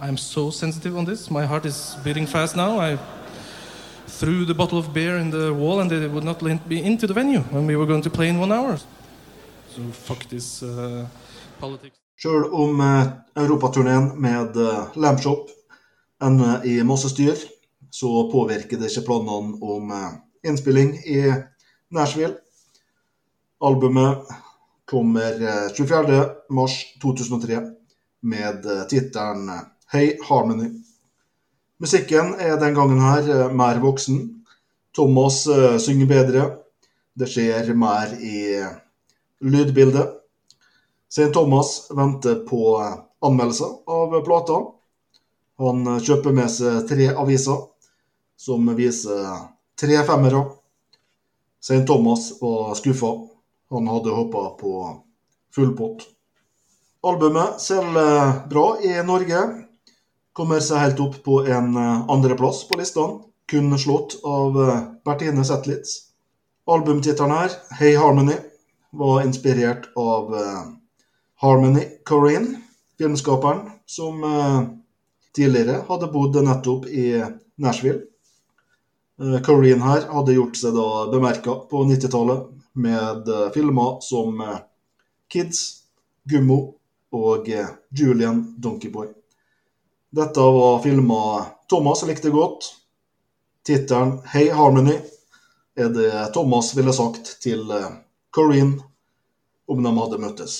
I'm 0.00 0.16
so 0.16 0.50
sensitive 0.50 0.96
on 0.96 1.04
this. 1.04 1.30
My 1.30 1.44
heart 1.44 1.66
is 1.66 1.96
beating 2.02 2.26
fast 2.26 2.56
now. 2.56 2.80
I 2.80 2.98
threw 4.06 4.46
the 4.46 4.54
bottle 4.54 4.78
of 4.78 4.94
beer 4.94 5.18
in 5.18 5.30
the 5.30 5.52
wall 5.52 5.80
and 5.80 5.90
they 5.90 6.06
would 6.06 6.24
not 6.24 6.40
let 6.40 6.66
me 6.66 6.82
into 6.82 7.06
the 7.06 7.12
venue 7.12 7.40
when 7.50 7.66
we 7.66 7.76
were 7.76 7.86
going 7.86 8.02
to 8.02 8.10
play 8.10 8.28
in 8.28 8.38
one 8.38 8.50
hour. 8.50 8.78
So 9.76 9.82
fuck 9.92 10.24
this 10.28 10.62
uh, 10.62 11.06
politics. 11.60 11.96
Sjøl 12.20 12.50
om 12.52 12.80
eh, 12.80 13.06
europaturneen 13.36 14.10
med 14.20 14.56
eh, 14.56 15.36
ender 16.22 16.66
i 16.66 16.82
masse 16.84 17.08
styr, 17.08 17.36
så 17.90 18.30
påvirker 18.32 18.76
det 18.76 18.90
ikke 18.90 19.06
planene 19.06 19.56
om 19.62 19.90
eh, 19.90 20.10
innspilling 20.44 20.94
i 21.08 21.32
Nashville. 21.88 22.36
Albumet 23.60 24.28
kommer 24.84 25.40
eh, 25.40 25.72
24. 25.76 26.20
mars 26.50 26.76
2003 27.02 27.60
med 28.20 28.68
tittelen 28.88 29.48
Hey 29.92 30.18
Harmony. 30.22 30.68
Musikken 31.82 32.34
er 32.38 32.52
den 32.60 32.76
gangen 32.76 33.00
her 33.02 33.26
eh, 33.26 33.48
mer 33.50 33.80
voksen. 33.82 34.44
Thomas 34.94 35.46
eh, 35.50 35.78
synger 35.82 36.06
bedre. 36.06 36.42
Det 37.18 37.26
skjer 37.26 37.72
mer 37.74 38.12
i 38.22 38.60
lydbildet. 39.42 40.12
St. 41.10 41.32
Thomas 41.34 41.88
venter 41.90 42.36
på 42.46 42.76
eh, 42.78 42.92
anmeldelser 43.26 43.72
av 43.90 44.14
plata. 44.28 44.60
Han 45.58 45.82
kjøper 45.98 46.36
med 46.38 46.52
seg 46.54 46.86
tre 46.86 47.08
aviser 47.10 47.58
som 48.38 48.70
viser 48.78 49.24
tre 49.74 49.98
femmere. 50.06 50.44
St. 51.58 51.80
Thomas 51.90 52.28
var 52.38 52.76
skuffa. 52.78 53.10
Han 53.74 53.90
hadde 53.90 54.14
håpa 54.14 54.44
på 54.62 54.76
full 55.50 55.74
pott. 55.74 56.06
Albumet 57.02 57.58
selger 57.66 58.46
bra 58.54 58.68
i 58.86 58.94
Norge. 59.02 59.42
Kommer 60.32 60.60
seg 60.62 60.78
helt 60.84 61.00
opp 61.02 61.16
på 61.26 61.40
en 61.42 61.74
eh, 61.76 62.10
andreplass 62.10 62.62
på 62.68 62.78
listene. 62.78 63.24
Kun 63.50 63.74
slått 63.78 64.20
av 64.24 64.58
eh, 64.62 64.82
Bertine 65.04 65.44
Zetlitz. 65.44 65.96
Albumtittelen 66.70 67.34
her, 67.34 67.56
Hey 67.80 67.96
Harmony, 67.98 68.36
var 68.94 69.24
inspirert 69.26 69.88
av 69.98 70.30
eh, 70.38 70.60
Harmony 71.42 71.82
Corrine, 72.06 72.60
filmskaperen, 72.98 73.64
som 73.86 74.20
tidligere 75.34 75.78
hadde 75.88 76.10
bodd 76.12 76.36
nettopp 76.44 76.84
i 76.86 77.06
Nashville. 77.56 78.02
Corinne 79.46 79.86
her 79.86 80.04
hadde 80.12 80.34
gjort 80.36 80.58
seg 80.60 80.76
da 80.76 81.06
bemerka 81.08 81.54
på 81.70 81.80
90-tallet 81.88 82.44
med 82.84 83.30
filmer 83.56 83.96
som 84.04 84.36
Kids, 85.32 85.62
Gummo 86.28 86.60
og 87.16 87.48
Julian 87.96 88.44
Donkeyboy. 88.60 89.08
Dette 90.10 90.40
var 90.40 90.80
filma 90.82 91.46
Thomas 91.70 92.02
likte 92.06 92.30
godt. 92.34 92.72
Tittelen 93.66 94.18
Hey 94.32 94.50
Harmony 94.50 94.96
er 95.78 95.88
det 95.94 96.32
Thomas 96.34 96.72
ville 96.76 96.92
sagt 96.92 97.36
til 97.42 97.70
Corinne 98.34 98.82
om 99.70 99.82
de 99.82 99.92
hadde 99.94 100.18
møttes. 100.18 100.56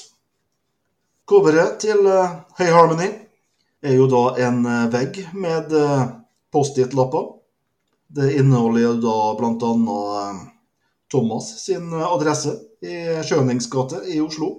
Coveret 1.31 1.81
til 1.83 2.07
eh, 2.11 2.39
Hey 2.59 2.73
Harmony 2.75 3.09
er 3.83 3.95
jo 3.95 4.09
da 4.11 4.23
en 4.47 4.65
eh, 4.67 4.87
vegg 4.91 5.21
med 5.35 5.73
eh, 5.75 6.09
Post-It-lapper. 6.51 7.29
Det 8.11 8.33
inneholder 8.41 8.99
da 9.03 9.17
eh, 9.39 10.41
Thomas 11.11 11.53
sin 11.65 11.93
eh, 11.93 12.07
adresse 12.07 12.57
i 12.83 12.97
Skjønings 13.23 13.71
gate 13.71 14.03
i 14.11 14.19
Oslo. 14.23 14.53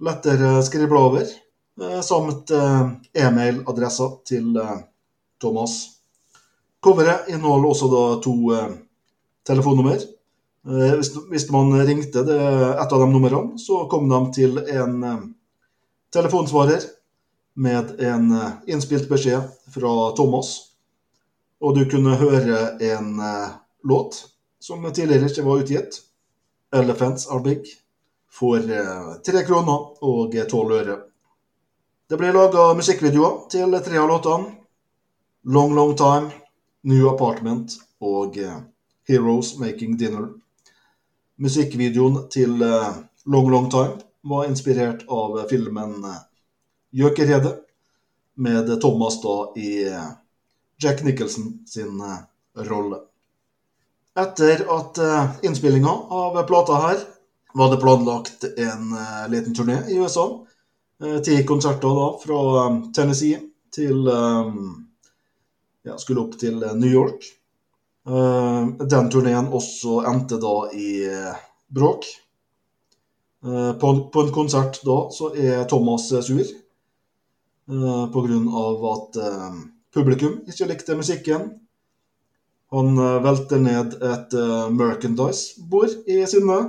Lettere 0.00 0.62
skrible 0.64 1.00
over, 1.00 1.28
eh, 1.28 1.43
samt 2.02 2.50
eh, 2.50 2.88
e-mailadressa 3.12 4.10
til 4.26 4.56
eh, 4.56 4.80
Thomas. 5.40 5.90
Coveret 6.84 7.28
inneholder 7.28 7.68
også 7.68 7.88
da 7.90 8.02
to 8.22 8.34
eh, 8.54 8.74
telefonnummer. 9.46 10.02
Eh, 10.66 10.98
Hvis, 11.30 11.50
man 11.50 11.72
ringte 11.86 12.20
et 12.24 12.92
av 12.92 13.00
de 13.00 13.08
numrene, 13.10 13.58
så 13.58 13.84
kom 13.90 14.08
de 14.08 14.20
til 14.36 14.60
en 14.62 15.02
eh, 15.02 15.24
telefonsvarer 16.14 16.86
med 17.54 17.96
en 18.00 18.30
eh, 18.32 18.52
innspilt 18.66 19.08
beskjed 19.10 19.50
fra 19.74 19.94
Thomas. 20.16 20.54
Og 21.60 21.74
du 21.78 21.84
kunne 21.90 22.18
høre 22.20 22.76
en 22.82 23.18
eh, 23.18 23.56
låt 23.84 24.24
som 24.60 24.84
tidligere 24.92 25.28
ikke 25.28 25.44
var 25.44 25.64
utgitt. 25.64 26.00
'Elephants 26.74 27.28
Are 27.30 27.42
Big' 27.42 27.70
for 28.30 28.58
eh, 28.58 29.10
tre 29.26 29.44
kroner 29.46 30.02
og 30.02 30.34
tolv 30.50 30.72
øre. 30.74 30.96
Det 32.04 32.18
blir 32.20 32.34
laga 32.36 32.74
musikkvideoer 32.76 33.36
til 33.48 33.74
tre 33.80 33.96
av 33.96 34.10
låtene. 34.10 34.50
'Long 35.44 35.70
Long 35.74 35.94
Time', 35.96 36.32
'New 36.84 37.08
Apartment' 37.08 37.78
og 38.00 38.36
eh, 38.36 38.58
'Heroes 39.08 39.54
Making 39.58 39.96
Dinner'. 39.96 40.34
Musikkvideoen 41.40 42.28
til 42.28 42.62
eh, 42.62 42.92
'Long 43.24 43.48
Long 43.50 43.70
Time' 43.72 44.04
var 44.20 44.44
inspirert 44.44 45.06
av 45.08 45.48
filmen 45.48 46.04
eh, 46.04 46.20
'Gjøkeredet', 46.92 47.56
med 48.36 48.80
Thomas 48.80 49.20
da 49.22 49.34
i 49.56 49.88
Jack 50.82 51.04
Nicholson 51.04 51.60
sin 51.66 52.02
rolle. 52.56 52.98
Etter 54.16 54.64
at 54.76 54.98
innspillinga 55.46 55.92
av 56.10 56.40
plata 56.46 56.80
her 56.82 57.04
var 57.54 57.70
det 57.70 57.80
planlagt 57.80 58.44
en 58.44 58.90
liten 59.30 59.54
turné 59.54 59.78
i 59.88 60.00
USA. 60.02 60.26
Eh, 61.02 61.18
Ti 61.22 61.44
konserter 61.44 61.88
da 61.88 62.06
fra 62.22 62.40
eh, 62.66 62.76
Tennessee 62.94 63.40
til 63.74 64.06
eh, 64.08 64.52
ja, 65.84 65.96
Skulle 65.98 66.20
opp 66.24 66.38
til 66.40 66.60
New 66.80 66.88
York. 66.90 67.24
Den 68.04 69.06
turneen 69.12 69.46
også 69.56 69.98
endte 70.08 70.36
da 70.40 70.52
i 70.76 70.88
bråk. 71.72 72.04
På, 73.44 73.90
en- 73.92 74.32
konsert 74.32 74.78
da 74.84 74.96
så 75.12 75.30
er 75.36 75.64
Thomas 75.68 76.08
sur 76.08 76.42
pga. 77.68 78.38
at 78.92 79.18
publikum 79.92 80.38
ikke 80.48 80.68
likte 80.68 80.96
musikken. 80.96 81.46
Han 82.72 82.96
velter 83.24 83.60
ned 83.60 83.96
et 84.00 84.36
merchandise-bord 84.72 85.96
i 86.08 86.24
sinne. 86.28 86.60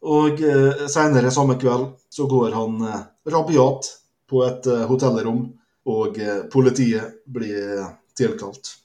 Og 0.00 0.40
eh, 0.40 0.86
seinere 0.88 1.32
samme 1.34 1.58
kveld 1.60 1.90
så 2.08 2.26
går 2.30 2.54
han 2.56 2.80
eh, 2.88 3.02
rabiat 3.32 3.90
på 4.30 4.44
et 4.46 4.66
eh, 4.70 4.86
hotellrom, 4.88 5.42
og 5.90 6.18
eh, 6.18 6.44
politiet 6.52 7.20
blir 7.28 7.84
tilkalt. 8.16 8.76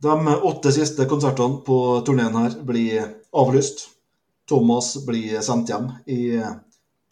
De 0.00 0.14
åtte 0.48 0.72
siste 0.72 1.04
konsertene 1.10 1.60
på 1.66 2.00
turneen 2.06 2.36
her 2.38 2.56
blir 2.64 3.08
avlyst. 3.34 3.88
Thomas 4.48 4.94
blir 5.04 5.40
sendt 5.44 5.68
hjem 5.68 5.90
i 6.06 6.36
eh, 6.38 6.52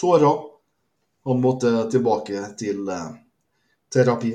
tårer. 0.01 0.45
Han 1.27 1.43
måtte 1.43 1.91
tilbake 1.93 2.55
til 2.57 2.89
eh, 2.89 3.09
terapi. 3.93 4.33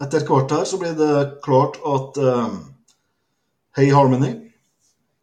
Etter 0.00 0.22
hvert 0.28 0.52
her 0.54 0.68
så 0.68 0.78
blir 0.80 0.94
det 0.96 1.40
klart 1.44 1.80
at 1.84 2.20
eh, 2.22 2.52
Hey 3.76 3.90
Harmony, 3.94 4.30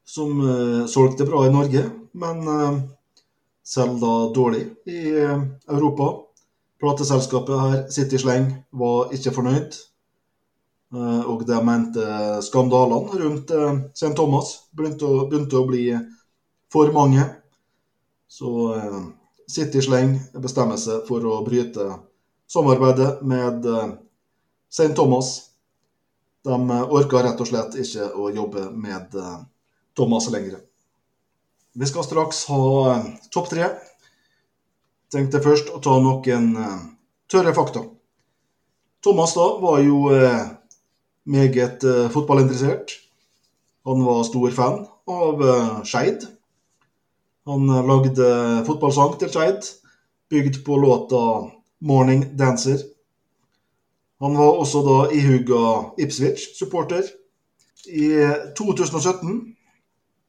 som 0.07 0.41
eh, 0.41 0.83
solgte 0.89 1.25
bra 1.29 1.45
i 1.47 1.53
Norge, 1.53 1.85
men 2.17 2.43
selv 3.67 3.97
selger 3.97 3.99
da 4.01 4.33
dårlig 4.33 4.63
i 4.85 4.99
eh, 5.19 5.41
Europa. 5.69 6.23
Plateselskapet 6.79 7.59
her, 7.59 7.89
City 7.89 8.17
Sleng, 8.17 8.51
var 8.71 9.11
ikke 9.13 9.33
fornøyd. 9.35 9.75
Eh, 10.95 11.23
og 11.27 11.43
de 11.47 11.57
mente 11.67 12.05
skandalene 12.47 13.19
rundt 13.23 13.51
eh, 13.51 13.73
St. 13.93 14.13
Thomas 14.15 14.53
begynte 14.71 15.07
å, 15.09 15.25
begynte 15.27 15.59
å 15.59 15.65
bli 15.67 15.83
for 16.71 16.93
mange. 16.95 17.25
Så 18.31 18.53
eh, 18.77 19.01
City 19.51 19.83
Sleng 19.83 20.15
bestemmer 20.39 20.79
seg 20.79 21.03
for 21.09 21.25
å 21.27 21.41
bryte 21.43 21.89
samarbeidet 22.47 23.19
med 23.27 23.67
eh, 23.67 23.91
St. 24.71 24.93
Thomas. 24.95 25.33
De 26.47 26.55
eh, 26.55 26.87
orka 27.01 27.25
rett 27.25 27.43
og 27.43 27.51
slett 27.51 27.75
ikke 27.83 28.13
å 28.15 28.31
jobbe 28.31 28.69
med 28.71 29.19
eh, 29.19 29.37
Thomas 29.97 30.31
lenger. 30.31 30.61
Vi 31.77 31.85
skal 31.85 32.03
straks 32.03 32.45
ha 32.49 32.61
eh, 32.91 33.03
topp 33.29 33.51
tre. 33.51 33.67
Tenkte 35.13 35.43
først 35.43 35.69
å 35.69 35.81
ta 35.83 35.99
noen 36.01 36.47
eh, 36.57 36.77
tørre 37.29 37.53
fakta. 37.53 37.83
Thomas 39.05 39.35
da 39.37 39.45
var 39.61 39.83
jo 39.85 40.07
eh, 40.09 40.47
meget 41.29 41.85
fotballinteressert. 42.13 42.95
Han 43.85 44.01
var 44.07 44.23
stor 44.25 44.55
fan 44.55 44.79
av 45.07 45.43
Skeid. 45.87 46.25
Han 47.47 47.69
lagde 47.87 48.27
fotballsang 48.67 49.13
til 49.19 49.29
Skeid, 49.31 49.67
bygd 50.31 50.63
på 50.65 50.79
låta 50.81 51.21
'Morning 51.79 52.25
Dancer'. 52.39 52.83
Han 54.19 54.35
var 54.39 54.59
også 54.59 54.81
da 54.87 54.97
ihuga 55.13 55.93
Ipswich-supporter. 55.99 57.05
I 57.87 58.07
2017 58.57 59.56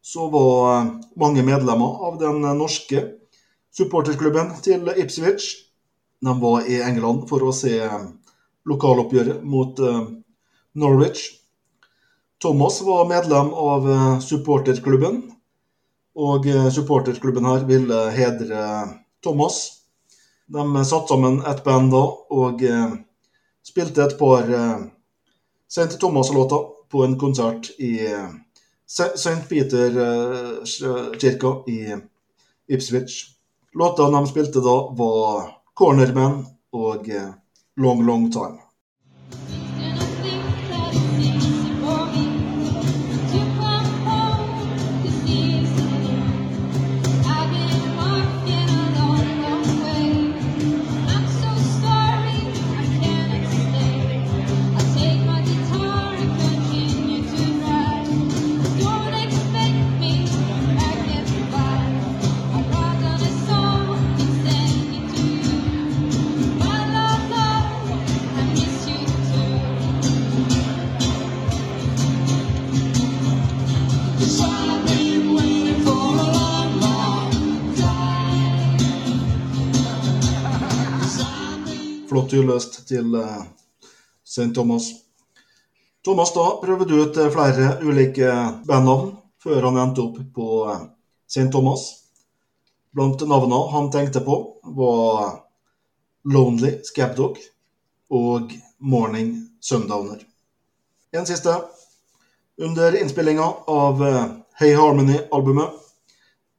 så 0.03 0.29
var 0.33 0.81
eh, 0.81 0.93
mange 1.17 1.45
medlemmer 1.47 2.05
av 2.09 2.19
den 2.21 2.43
norske 2.59 3.05
supporterklubben 3.75 4.55
til 4.65 4.91
Ipswich. 4.97 5.51
De 6.21 6.35
var 6.41 6.67
i 6.67 6.81
England 6.83 7.29
for 7.31 7.45
å 7.47 7.55
se 7.55 7.77
lokaloppgjøret 8.69 9.45
mot 9.45 9.79
eh, 9.79 10.07
Norwich. 10.79 11.27
Thomas 12.43 12.83
var 12.83 13.09
medlem 13.11 13.51
av 13.55 13.91
eh, 13.91 14.21
supporterklubben, 14.23 15.23
og 16.19 16.47
eh, 16.47 16.71
supporterklubben 16.75 17.47
her 17.49 17.67
ville 17.67 18.05
hedre 18.15 18.63
Thomas. 19.25 19.61
De 20.49 20.85
satte 20.85 21.13
sammen 21.13 21.43
et 21.47 21.65
band 21.65 21.93
da, 21.93 22.05
og 22.31 22.63
eh, 22.65 22.93
spilte 23.67 24.07
et 24.07 24.19
par 24.21 24.49
eh, 24.49 24.87
St. 25.69 25.99
Thomas-låter 26.01 26.63
på 26.89 27.05
en 27.05 27.19
konsert 27.21 27.71
i 27.79 28.07
eh, 28.07 28.31
St. 28.89 29.49
Peter-kirka 29.49 31.63
i 31.67 31.97
Ipswich. 32.69 33.27
Låtene 33.75 34.21
de 34.21 34.27
spilte 34.27 34.61
da, 34.65 34.95
var 34.97 35.51
'Cornerman' 35.75 36.47
og 36.73 37.09
eh, 37.09 37.29
'Long 37.77 38.07
Long 38.07 38.33
Time'. 38.33 38.59
Hyllest 82.37 82.83
til 82.89 83.15
eh, 83.19 83.45
St. 84.25 84.53
Thomas. 84.55 84.91
Thomas 86.05 86.33
da 86.35 86.45
prøvde 86.63 87.01
ut 87.03 87.17
eh, 87.17 87.31
flere 87.33 87.79
ulike 87.83 88.33
bandnavn 88.69 89.15
før 89.43 89.69
han 89.69 89.81
endte 89.83 90.05
opp 90.05 90.21
på 90.35 90.49
eh, 90.73 90.85
St. 91.29 91.49
Thomas. 91.53 91.89
Blant 92.95 93.23
navnene 93.29 93.61
han 93.73 93.91
tenkte 93.95 94.23
på, 94.25 94.37
var 94.77 95.43
Lonely 96.29 96.79
Scabdog 96.85 97.39
og 98.11 98.55
Morning 98.79 99.35
Sundowner. 99.61 100.23
En 101.13 101.27
siste. 101.29 101.55
Under 102.59 102.97
innspillinga 102.99 103.45
av 103.71 104.01
Hey 104.59 104.73
Harmony-albumet 104.75 105.77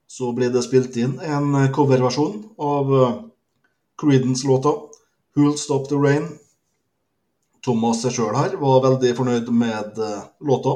så 0.07 0.31
ble 0.33 0.47
det 0.53 0.63
spilt 0.63 0.95
inn 0.97 1.17
en 1.19 1.57
coverversjon 1.75 2.37
av 2.63 2.93
Creedence-låta 3.99 4.88
Who'll 5.35 5.57
Stop 5.57 5.89
The 5.89 5.95
Rain. 5.95 6.27
Thomas 7.65 8.01
sjøl 8.01 8.33
her 8.33 8.55
var 8.57 8.79
veldig 8.85 9.11
fornøyd 9.17 9.49
med 9.53 9.99
eh, 10.01 10.21
låta, 10.47 10.75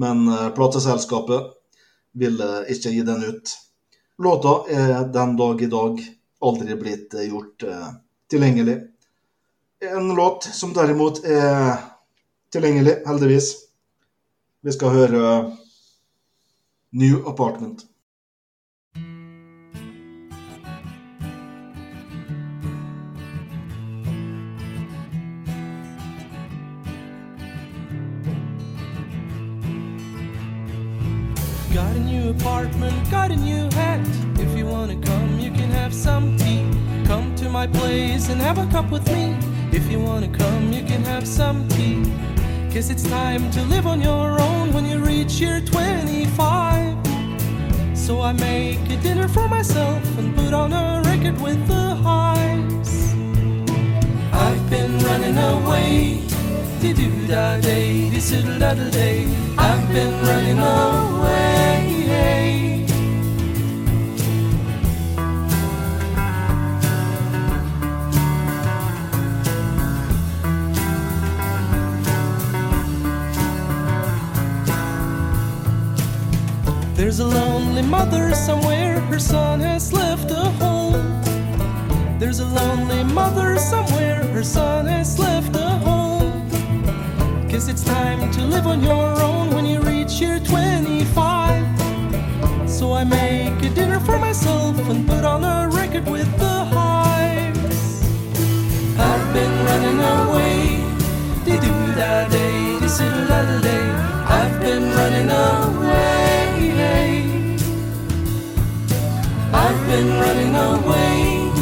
men 0.00 0.22
eh, 0.30 0.46
plateselskapet 0.56 1.50
ville 2.20 2.48
ikke 2.72 2.92
gi 2.94 3.02
den 3.06 3.24
ut. 3.26 3.52
Låta 4.22 4.54
er 4.70 5.10
den 5.12 5.34
dag 5.36 5.62
i 5.62 5.68
dag 5.72 6.00
aldri 6.40 6.78
blitt 6.78 7.14
eh, 7.18 7.28
gjort 7.28 7.66
tilgjengelig. 8.30 8.78
En 9.90 10.12
låt 10.14 10.46
som 10.54 10.72
derimot 10.76 11.24
er 11.24 11.76
tilgjengelig, 12.52 13.00
heldigvis. 13.08 13.52
Vi 14.62 14.72
skal 14.76 14.94
høre 14.94 15.34
New 16.96 17.22
Apartment. 17.28 17.89
Got 31.80 31.96
a 31.96 32.00
new 32.00 32.28
apartment, 32.28 33.10
got 33.10 33.30
a 33.30 33.36
new 33.36 33.64
hat. 33.72 34.06
If 34.38 34.54
you 34.54 34.66
wanna 34.66 35.00
come, 35.00 35.40
you 35.40 35.50
can 35.50 35.70
have 35.70 35.94
some 35.94 36.36
tea. 36.36 36.62
Come 37.06 37.34
to 37.36 37.48
my 37.48 37.66
place 37.66 38.28
and 38.28 38.38
have 38.38 38.58
a 38.58 38.66
cup 38.66 38.90
with 38.90 39.06
me. 39.10 39.34
If 39.72 39.90
you 39.90 39.98
wanna 39.98 40.28
come, 40.28 40.74
you 40.74 40.84
can 40.84 41.02
have 41.04 41.26
some 41.26 41.66
tea. 41.68 42.04
Cause 42.70 42.90
it's 42.90 43.08
time 43.08 43.50
to 43.52 43.62
live 43.62 43.86
on 43.86 44.02
your 44.02 44.38
own 44.38 44.74
when 44.74 44.84
you 44.84 44.98
reach 44.98 45.40
year 45.40 45.62
25. 45.62 46.98
So 47.96 48.20
I 48.20 48.32
make 48.32 48.80
a 48.90 48.96
dinner 48.98 49.26
for 49.26 49.48
myself 49.48 50.02
and 50.18 50.36
put 50.36 50.52
on 50.52 50.74
a 50.74 51.00
record 51.06 51.40
with 51.40 51.66
the 51.66 51.94
highs. 52.04 53.14
I've 54.34 54.68
been 54.68 54.98
running 54.98 55.38
away. 55.38 56.29
Di 56.80 56.94
do 56.94 57.26
da 57.26 57.60
day, 57.60 58.08
di 58.08 58.18
doodle 58.18 58.58
da 58.58 58.72
da 58.72 58.88
day. 58.88 59.28
I've 59.58 59.86
been 59.92 60.12
running 60.24 60.58
away. 60.58 61.20
There's 76.94 77.20
a 77.20 77.26
lonely 77.26 77.82
mother 77.82 78.34
somewhere, 78.34 79.00
her 79.00 79.18
son 79.18 79.60
has 79.60 79.92
left 79.92 80.30
a 80.30 80.48
home. 80.62 81.20
There's 82.18 82.40
a 82.40 82.46
lonely 82.46 83.04
mother 83.04 83.58
somewhere, 83.58 84.24
her 84.32 84.44
son 84.44 84.86
has 84.86 85.18
left 85.18 85.54
home. 85.56 85.69
Cause 87.60 87.68
it's 87.68 87.84
time 87.84 88.30
to 88.32 88.40
live 88.46 88.66
on 88.66 88.82
your 88.82 89.20
own 89.20 89.50
when 89.50 89.66
you 89.66 89.80
reach 89.80 90.18
year 90.18 90.40
25. 90.40 91.62
So 92.66 92.94
I 92.94 93.04
make 93.04 93.62
a 93.62 93.68
dinner 93.68 94.00
for 94.00 94.18
myself 94.18 94.78
and 94.88 95.06
put 95.06 95.26
on 95.26 95.44
a 95.44 95.68
record 95.68 96.08
with 96.08 96.24
the 96.38 96.64
hives. 96.72 98.02
I've 98.98 99.34
been 99.34 99.54
running 99.66 100.00
away, 100.00 100.80
di 101.44 101.60
do 101.60 101.74
da 102.00 102.26
day, 102.30 102.78
di 102.80 102.88
do 102.88 103.10
da 103.28 103.42
da 103.44 103.60
day. 103.60 103.90
I've 104.38 104.58
been 104.62 104.84
running 104.96 105.28
away. 105.28 106.48
I've 109.52 109.86
been 109.86 110.10
running 110.24 110.54
away, 110.56 111.52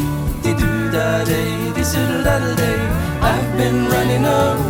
di 0.43 0.53
do 0.61 0.91
da 0.93 1.25
day, 1.25 1.73
do 1.75 1.83
da 2.23 2.39
da 2.39 2.55
day. 2.55 2.87
I've 3.19 3.57
been 3.57 3.89
running 3.89 4.23
away. 4.23 4.68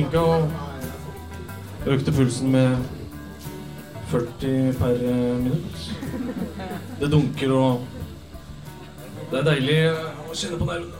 Forsinka 0.00 0.20
og 0.20 0.50
økte 1.86 2.12
pulsen 2.12 2.52
med 2.52 2.76
40 4.08 4.72
per 4.78 4.94
eh, 4.94 5.36
minutt. 5.36 5.90
Det 7.00 7.10
dunker 7.12 7.52
og 7.52 7.86
Det 9.30 9.38
er 9.38 9.44
deilig 9.46 9.76
å 9.92 10.34
kjenne 10.34 10.58
på 10.58 10.66
nervene. 10.66 10.96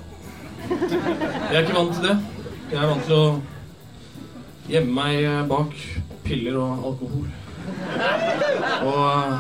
Jeg 0.71 1.57
er 1.57 1.65
ikke 1.65 1.79
vant 1.79 1.97
til 1.97 2.05
det. 2.07 2.17
Jeg 2.71 2.79
er 2.79 2.91
vant 2.93 3.09
til 3.09 3.17
å 3.17 3.41
gjemme 4.69 4.95
meg 5.01 5.25
eh, 5.25 5.41
bak 5.49 5.75
piller 6.25 6.61
og 6.61 6.85
alkohol. 6.93 7.25
Og 8.85 9.01
eh, 9.09 9.35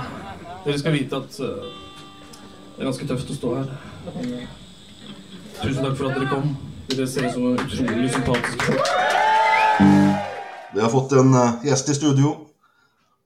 dere 0.65 0.81
skal 0.81 0.97
vite 0.97 1.21
at 1.21 1.37
det 1.37 2.81
er 2.81 2.89
ganske 2.89 3.13
tøft 3.13 3.31
å 3.31 3.39
stå 3.39 3.55
her. 3.61 3.71
Tusen 5.61 5.85
takk 5.85 5.97
for 6.01 6.09
at 6.09 6.17
dere 6.19 6.33
kom. 6.33 6.57
Dere 6.91 7.07
ser 7.07 7.29
ut 7.29 7.37
som 7.37 7.53
utrolig 7.53 8.11
sympatiske 8.17 8.73
folk. 8.73 9.20
Vi 10.75 10.81
har 10.81 10.91
fått 10.91 11.13
en 11.13 11.35
eh, 11.35 11.55
gjest 11.71 11.89
i 11.89 11.95
studio. 11.95 12.35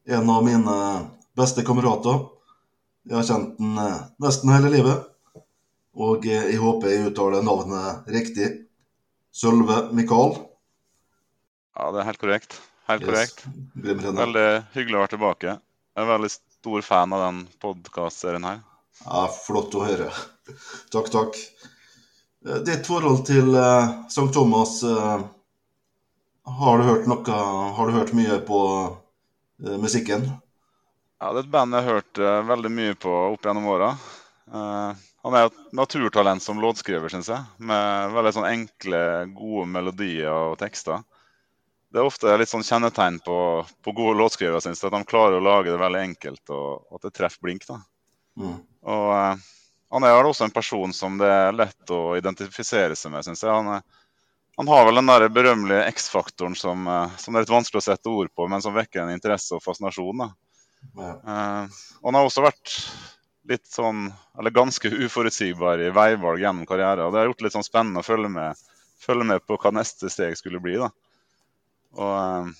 En 0.07 0.31
av 0.31 0.45
mine 0.45 0.77
beste 1.37 1.65
kamerater. 1.67 2.25
Jeg 3.05 3.19
har 3.19 3.27
kjent 3.29 3.59
den 3.61 3.79
eh, 3.79 3.99
nesten 4.25 4.53
hele 4.55 4.73
livet. 4.73 5.11
Og 5.95 6.27
eh, 6.27 6.51
jeg 6.53 6.61
håper 6.63 6.93
jeg 6.93 7.11
uttaler 7.11 7.45
navnet 7.47 8.09
riktig. 8.15 8.51
Sølve 9.35 9.89
Mikael. 9.93 10.39
Ja, 11.75 11.91
det 11.91 12.03
er 12.03 12.09
helt 12.13 12.23
korrekt. 12.23 12.61
Helt 12.89 13.05
korrekt. 13.07 13.45
Veldig 13.75 14.49
hyggelig 14.75 14.99
å 14.99 15.05
være 15.05 15.15
tilbake. 15.17 15.57
Jeg 15.95 16.03
er 16.05 16.11
veldig 16.11 16.31
stor 16.35 16.85
fan 16.87 17.15
av 17.15 17.23
den 17.27 17.45
podkastserien 17.63 18.47
her. 18.47 18.61
Ja, 19.05 19.27
flott 19.29 19.75
å 19.75 19.85
høre. 19.87 20.11
Takk, 20.95 21.11
takk. 21.13 21.39
Eh, 22.47 22.61
Ditt 22.67 22.87
forhold 22.87 23.25
til 23.29 23.55
eh, 23.59 23.95
St. 24.07 24.29
Thomas 24.35 24.79
eh, 24.87 25.25
Har 26.45 26.79
du 26.79 26.85
hørt 26.85 27.07
noe 27.09 27.39
Har 27.77 27.89
du 27.89 27.97
hørt 27.97 28.13
mye 28.17 28.37
på 28.45 28.61
uh, 28.93 29.77
musikken? 29.81 30.27
Ja, 31.21 31.33
Det 31.33 31.41
er 31.41 31.47
et 31.47 31.55
band 31.55 31.73
jeg 31.73 31.87
har 31.87 31.99
hørt 32.01 32.21
uh, 32.21 32.43
veldig 32.51 32.73
mye 32.73 32.97
på 33.01 33.13
opp 33.33 33.49
gjennom 33.49 33.71
åra. 33.73 33.95
Uh, 34.53 34.93
han 35.25 35.37
er 35.39 35.49
et 35.49 35.57
naturtalent 35.73 36.45
som 36.45 36.61
låtskriver, 36.61 37.09
syns 37.09 37.31
jeg. 37.33 37.41
Med 37.57 38.13
veldig 38.13 38.35
sånn 38.37 38.51
enkle, 38.51 39.01
gode 39.33 39.65
melodier 39.73 40.29
og 40.35 40.59
tekster. 40.61 41.01
Det 41.89 42.03
er 42.03 42.11
ofte 42.11 42.37
litt 42.37 42.51
sånn 42.51 42.67
kjennetegn 42.67 43.21
på, 43.25 43.39
på 43.87 43.95
gode 43.97 44.19
låtskrivere, 44.21 44.61
syns 44.61 44.83
jeg. 44.83 44.91
At 44.91 44.99
de 44.99 45.09
klarer 45.09 45.39
å 45.39 45.47
lage 45.47 45.73
det 45.73 45.81
veldig 45.81 46.03
enkelt, 46.11 46.45
og 46.53 46.99
at 46.99 47.07
det 47.07 47.15
treffer 47.17 47.47
blink. 47.47 47.65
da. 47.71 47.79
Mm. 48.37 48.59
Og 48.93 49.13
han 49.95 50.05
er 50.05 50.27
også 50.27 50.45
en 50.45 50.53
person 50.53 50.93
som 50.93 51.17
det 51.21 51.31
er 51.31 51.57
lett 51.57 51.95
å 51.95 52.17
identifisere 52.19 52.99
seg 52.99 53.15
med, 53.15 53.25
syns 53.25 53.47
jeg. 53.47 53.55
Han, 53.55 53.79
er, 53.79 54.04
han 54.57 54.69
har 54.69 54.85
vel 54.87 55.01
den 55.01 55.11
der 55.11 55.29
berømmelige 55.29 55.85
X-faktoren 55.95 56.55
som, 56.55 56.87
eh, 56.87 57.17
som 57.17 57.35
det 57.35 57.41
er 57.41 57.47
litt 57.47 57.57
vanskelig 57.57 57.81
å 57.83 57.87
sette 57.89 58.11
ord 58.11 58.31
på, 58.35 58.47
men 58.49 58.63
som 58.63 58.75
vekker 58.75 59.03
en 59.03 59.15
interesse 59.15 59.57
og 59.57 59.63
fascinasjon. 59.65 60.29
Ja. 60.95 61.11
Eh, 61.11 61.81
og 62.01 62.09
han 62.09 62.19
har 62.19 62.29
også 62.29 62.45
vært 62.45 62.75
litt 63.51 63.67
sånn, 63.69 64.07
eller 64.39 64.55
ganske 64.55 64.89
uforutsigbar 64.89 65.83
i 65.83 65.91
veivalg 65.95 66.41
gjennom 66.41 66.69
karrieren. 66.69 67.07
Og 67.07 67.13
det 67.13 67.21
har 67.21 67.29
gjort 67.29 67.43
det 67.43 67.49
litt 67.49 67.57
sånn 67.57 67.67
spennende 67.67 68.05
å 68.05 68.07
følge 68.07 68.31
med, 68.33 68.63
følge 69.03 69.27
med 69.33 69.45
på 69.45 69.59
hva 69.61 69.75
neste 69.75 70.11
steg 70.13 70.37
skulle 70.39 70.63
bli. 70.63 70.79
da. 70.81 70.93
Og, 71.99 72.15
eh, 72.15 72.53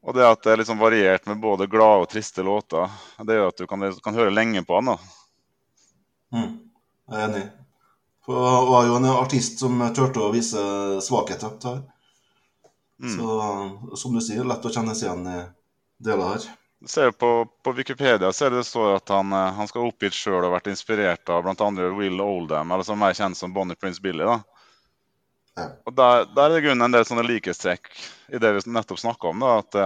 og 0.00 0.16
det 0.16 0.28
at 0.28 0.44
det 0.44 0.52
er 0.52 0.64
sånn 0.68 0.80
variert 0.80 1.26
med 1.28 1.40
både 1.40 1.68
glade 1.68 2.04
og 2.04 2.12
triste 2.12 2.44
låter, 2.44 2.88
det 3.24 3.36
gjør 3.36 3.50
at 3.52 3.58
du 3.60 3.66
kan, 3.68 3.88
kan 4.04 4.16
høre 4.16 4.32
lenge 4.32 4.62
på 4.64 4.78
han. 4.78 4.94
da. 4.94 4.98
Mm. 6.36 6.54
Jeg 7.10 7.18
er 7.18 7.26
enig. 7.26 7.44
Hun 8.30 8.70
var 8.70 8.86
jo 8.86 8.98
en 8.98 9.08
artist 9.10 9.58
som 9.62 9.80
turte 9.96 10.22
å 10.22 10.30
vise 10.34 10.60
svakheter. 11.02 11.56
her. 11.64 11.82
Mm. 13.02 13.16
Så 13.16 13.96
som 13.96 14.14
du 14.14 14.20
sier, 14.20 14.44
lett 14.44 14.64
å 14.64 14.72
kjenne 14.72 14.94
seg 14.94 15.08
igjen 15.08 15.26
i 15.26 15.38
deler 16.04 16.34
her. 16.34 16.48
Ser 16.88 17.10
på, 17.12 17.44
på 17.64 17.72
Wikipedia 17.76 18.30
så 18.32 18.46
er 18.46 18.54
det 18.54 18.64
står 18.64 18.94
at 18.96 19.12
han, 19.12 19.32
eh, 19.36 19.50
han 19.56 19.68
skal 19.68 19.88
oppgitt 19.88 20.16
sjøl 20.16 20.46
og 20.46 20.54
vært 20.54 20.70
inspirert 20.72 21.28
av 21.28 21.44
bl.a. 21.44 21.68
Will 21.96 22.22
Oldham, 22.24 22.72
eller 22.72 22.86
som 22.86 22.96
er 22.96 23.02
mer 23.02 23.18
kjent 23.18 23.36
som 23.36 23.52
Bonnie 23.52 23.76
Prince 23.76 24.00
Billy. 24.00 24.24
da. 24.24 24.38
Ja. 25.58 25.66
Og 25.84 25.92
der, 25.92 26.24
der 26.32 26.46
er 26.46 26.54
det 26.54 26.62
grunnen 26.64 26.86
en 26.86 26.94
del 26.94 27.04
sånne 27.04 27.26
likhetstrekk 27.26 27.90
i 28.32 28.40
det 28.40 28.54
vi 28.56 28.64
nettopp 28.72 29.02
snakka 29.02 29.32
om. 29.34 29.44
da, 29.44 29.58
at, 29.60 29.80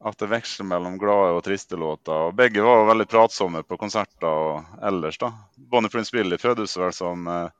eh, 0.00 0.08
at 0.08 0.18
det 0.18 0.30
veksler 0.30 0.66
mellom 0.66 0.98
glade 0.98 1.34
og 1.36 1.42
triste 1.44 1.76
låter. 1.76 2.12
og 2.12 2.34
Begge 2.38 2.62
var 2.62 2.82
jo 2.82 2.88
veldig 2.90 3.08
pratsomme 3.08 3.62
på 3.62 3.76
konserter 3.76 4.28
og 4.28 4.82
ellers. 4.82 5.18
da. 5.18 5.32
Bonnie 5.56 5.90
Prince 5.90 6.14
Billy 6.14 6.38
fødes 6.38 6.76
vel 6.78 6.92
som 6.92 7.26
eh, 7.26 7.50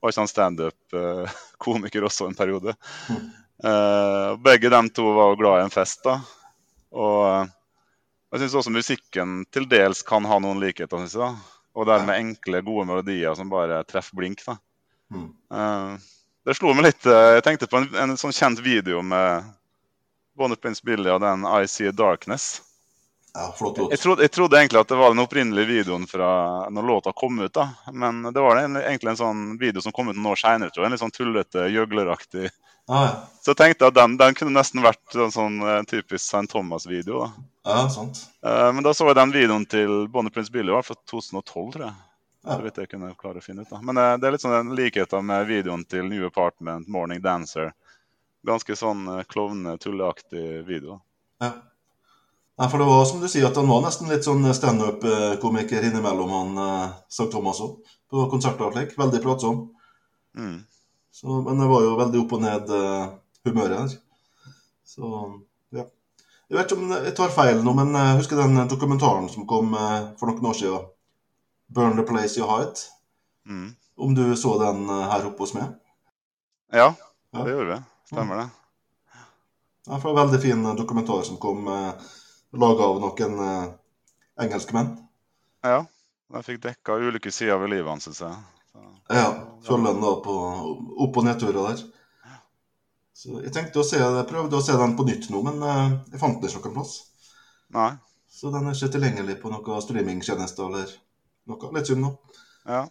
var 0.00 0.12
ikke 0.12 0.20
han 0.20 0.32
standup-komiker 0.32 2.04
også 2.08 2.28
en 2.28 2.38
periode. 2.38 2.76
Eh, 3.64 4.36
begge 4.44 4.70
dem 4.70 4.90
to 4.90 5.12
var 5.16 5.36
glad 5.36 5.60
i 5.60 5.64
en 5.64 5.74
fest. 5.74 6.04
da. 6.04 6.20
Og 6.92 7.20
eh, 7.30 7.54
jeg 8.32 8.42
syns 8.42 8.58
også 8.60 8.74
musikken 8.74 9.44
til 9.54 9.68
dels 9.70 10.02
kan 10.04 10.24
ha 10.28 10.38
noen 10.42 10.60
likheter. 10.60 11.00
Synes 11.00 11.16
jeg, 11.16 11.22
da. 11.22 11.62
Og 11.76 11.88
dermed 11.88 12.16
enkle, 12.16 12.62
gode 12.64 12.86
melodier 12.88 13.34
som 13.36 13.50
bare 13.52 13.82
treffer 13.88 14.16
blink. 14.16 14.44
da. 14.46 14.58
Mm. 15.12 15.30
Eh, 15.52 16.12
det 16.46 16.54
slo 16.54 16.72
meg 16.74 16.88
litt 16.88 17.06
eh, 17.06 17.36
Jeg 17.36 17.44
tenkte 17.46 17.68
på 17.70 17.78
en, 17.78 17.88
en 17.94 18.16
sånn 18.18 18.34
kjent 18.34 18.60
video 18.62 19.02
med 19.06 19.46
Bonnie 20.36 20.60
Prince 20.60 20.84
Billy 20.84 21.10
og 21.10 21.20
den 21.24 21.46
I 21.48 21.66
See 21.68 21.92
Darkness. 21.92 22.62
Ja, 23.36 23.52
flott 23.52 23.78
låt. 23.78 23.90
Jeg 23.90 24.00
trodde, 24.00 24.22
jeg 24.22 24.30
trodde 24.32 24.56
egentlig 24.56 24.80
at 24.80 24.88
det 24.88 24.96
var 24.96 25.12
den 25.12 25.20
opprinnelige 25.20 25.68
videoen 25.68 26.06
fra 26.08 26.28
når 26.72 26.86
låta 26.88 27.12
kom 27.12 27.40
ut. 27.40 27.52
da. 27.52 27.68
Men 27.92 28.22
det 28.22 28.40
var 28.40 28.56
en, 28.56 28.78
egentlig 28.80 29.12
en 29.12 29.20
sånn 29.20 29.42
video 29.60 29.82
som 29.84 29.92
kom 29.92 30.08
ut 30.08 30.16
noen 30.16 30.30
år 30.32 30.40
seinere. 30.40 30.84
En 30.84 30.94
litt 30.94 31.02
sånn 31.02 31.12
tullete, 31.12 31.68
gjøgleraktig 31.68 32.48
Ja, 32.86 33.02
ja. 33.02 33.12
Så 33.42 33.52
jeg 33.52 33.58
tenkte 33.60 33.90
at 33.90 33.96
den, 33.98 34.16
den 34.16 34.34
kunne 34.38 34.56
nesten 34.56 34.80
vært 34.84 35.18
en 35.18 35.32
sånn 35.34 35.60
eh, 35.60 35.82
typisk 35.90 36.22
St. 36.22 36.46
Thomas-video. 36.52 37.26
da. 37.26 37.46
ja, 37.66 37.88
sant. 37.92 38.22
Eh, 38.46 38.68
men 38.72 38.86
da 38.86 38.94
så 38.94 39.08
jeg 39.10 39.18
den 39.18 39.34
videoen 39.34 39.66
til 39.68 40.06
Bonnie 40.08 40.32
Prince 40.32 40.52
Billy 40.54 40.72
var 40.72 40.86
fra 40.86 40.96
2012, 41.10 41.72
tror 41.74 41.88
jeg. 41.88 41.96
Ja. 42.46 42.54
Så 42.54 42.62
vidt 42.62 42.78
jeg 42.78 42.92
kunne 42.92 43.10
klare 43.18 43.42
å 43.42 43.44
finne 43.44 43.66
ut. 43.66 43.72
da. 43.72 43.82
Men 43.82 43.98
eh, 44.00 44.12
det 44.22 44.28
er 44.28 44.36
litt 44.36 44.46
sånn 44.46 44.72
likheter 44.78 45.26
med 45.26 45.48
videoen 45.50 45.84
til 45.84 46.06
New 46.08 46.24
Apartment, 46.30 46.88
Morning 46.88 47.20
Dancer. 47.20 47.74
Ganske 48.46 48.76
sånn 48.76 49.06
uh, 49.08 49.22
klovne-tulleaktig 49.28 50.66
video. 50.66 51.00
Ja. 51.40 51.52
ja. 52.58 52.68
for 52.68 52.78
det 52.82 52.88
var 52.88 53.04
som 53.08 53.20
du 53.22 53.28
sier, 53.28 53.48
at 53.48 53.56
han 53.56 53.68
var 53.70 53.82
nesten 53.84 54.10
litt 54.12 54.26
sånn 54.26 54.44
standup-komiker 54.54 55.88
innimellom 55.88 56.32
han 56.32 56.60
eh, 56.62 56.94
St. 57.08 57.30
Thomas 57.32 57.60
òg. 57.64 57.80
På 58.10 58.28
konserter 58.30 58.68
og 58.68 58.76
slik. 58.76 58.94
Veldig 58.98 59.20
pratsom. 59.24 59.64
Mm. 60.36 60.60
Så, 61.10 61.40
men 61.42 61.58
det 61.60 61.70
var 61.70 61.82
jo 61.82 61.96
veldig 61.98 62.20
opp 62.22 62.34
og 62.36 62.42
ned 62.44 62.70
uh, 62.70 63.06
humøret 63.48 63.78
her. 63.80 63.94
Så 64.86 65.08
ja. 65.74 65.86
Jeg 66.46 66.58
vet 66.58 66.68
ikke 66.68 66.78
om 66.78 66.92
jeg 66.92 67.14
tar 67.16 67.32
feil 67.34 67.62
nå, 67.64 67.72
men 67.74 67.96
jeg 67.96 68.20
husker 68.20 68.38
den 68.38 68.60
dokumentaren 68.70 69.26
som 69.32 69.48
kom 69.48 69.72
uh, 69.74 70.12
for 70.20 70.28
noen 70.30 70.52
år 70.52 70.58
siden. 70.60 70.84
'Burn 71.66 71.96
the 71.96 72.04
Place 72.06 72.38
You 72.38 72.46
Hide'. 72.46 72.84
Mm. 73.48 73.74
Om 73.96 74.14
du 74.14 74.36
så 74.36 74.54
den 74.60 74.84
uh, 74.90 75.08
her 75.10 75.26
oppe 75.26 75.42
hos 75.42 75.54
meg? 75.56 75.72
Ja, 76.72 76.94
Ja. 77.32 77.44
det 77.44 77.52
gjorde 77.52 77.74
vi. 77.74 77.80
Stemmer 78.06 78.36
det. 78.42 78.48
Ja, 79.86 79.98
for 80.02 80.10
en 80.10 80.16
veldig 80.20 80.40
fin 80.42 80.62
dokumentar 80.78 81.22
som 81.26 81.38
kom 81.42 81.66
eh, 81.70 82.06
laga 82.58 82.88
av 82.90 83.00
noen 83.02 83.36
eh, 83.42 83.66
engelskmenn. 84.46 84.96
Ja. 85.66 85.84
De 86.34 86.42
fikk 86.42 86.58
dekka 86.64 86.96
ulike 86.98 87.30
sider 87.30 87.58
ved 87.62 87.70
livet 87.70 87.90
hans, 87.92 88.22
Ja, 89.08 89.26
Følger 89.62 89.92
den 89.92 90.02
da 90.02 90.14
på 90.24 90.34
opp- 91.04 91.16
og 91.20 91.24
nedturer 91.24 91.68
der. 91.68 91.84
Så 93.16 93.38
jeg 93.44 93.52
tenkte 93.54 93.80
å 93.80 93.86
se, 93.86 93.96
jeg 94.02 94.26
prøvde 94.28 94.58
å 94.58 94.64
se 94.64 94.74
den 94.76 94.96
på 94.98 95.06
nytt 95.06 95.30
nå, 95.30 95.38
men 95.46 95.62
eh, 95.62 95.94
jeg 96.12 96.20
fant 96.20 96.42
den 96.42 96.50
ikke 96.50 96.68
noen 96.68 96.80
plass. 96.80 96.96
nei. 97.74 97.92
Så 98.36 98.50
den 98.52 98.66
er 98.68 98.74
ikke 98.76 98.92
tilgjengelig 98.92 99.38
på 99.40 99.48
noen 99.48 99.80
streamingtjenester 99.80 100.66
eller 100.66 100.90
noe. 101.48 101.70
Litt 101.72 101.88
synd 101.88 102.02
nå. 102.04 102.10
Ja. 102.68 102.82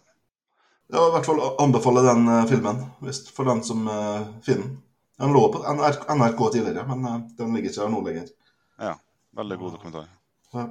Jeg 0.90 0.96
vil 0.98 1.06
i 1.06 1.14
hvert 1.14 1.28
fall 1.28 1.44
anbefale 1.62 2.02
den 2.08 2.26
eh, 2.32 2.46
filmen, 2.50 2.80
hvis, 3.04 3.20
for 3.36 3.46
den 3.46 3.62
som 3.62 3.84
eh, 3.86 4.24
finner 4.42 4.64
den. 4.64 4.74
Den 5.18 5.32
lå 5.32 5.42
på 5.52 5.62
NRK 5.64 6.40
tidligere, 6.52 6.82
men 6.88 7.04
eh, 7.08 7.20
den 7.38 7.54
ligger 7.56 7.70
ikke 7.70 7.82
der 7.84 7.92
nå 7.94 8.02
lenger. 8.06 8.28
ja. 8.78 8.94
Veldig 9.36 9.58
god 9.60 9.72
dokumentar. 9.76 10.06
Ja. 10.56 10.62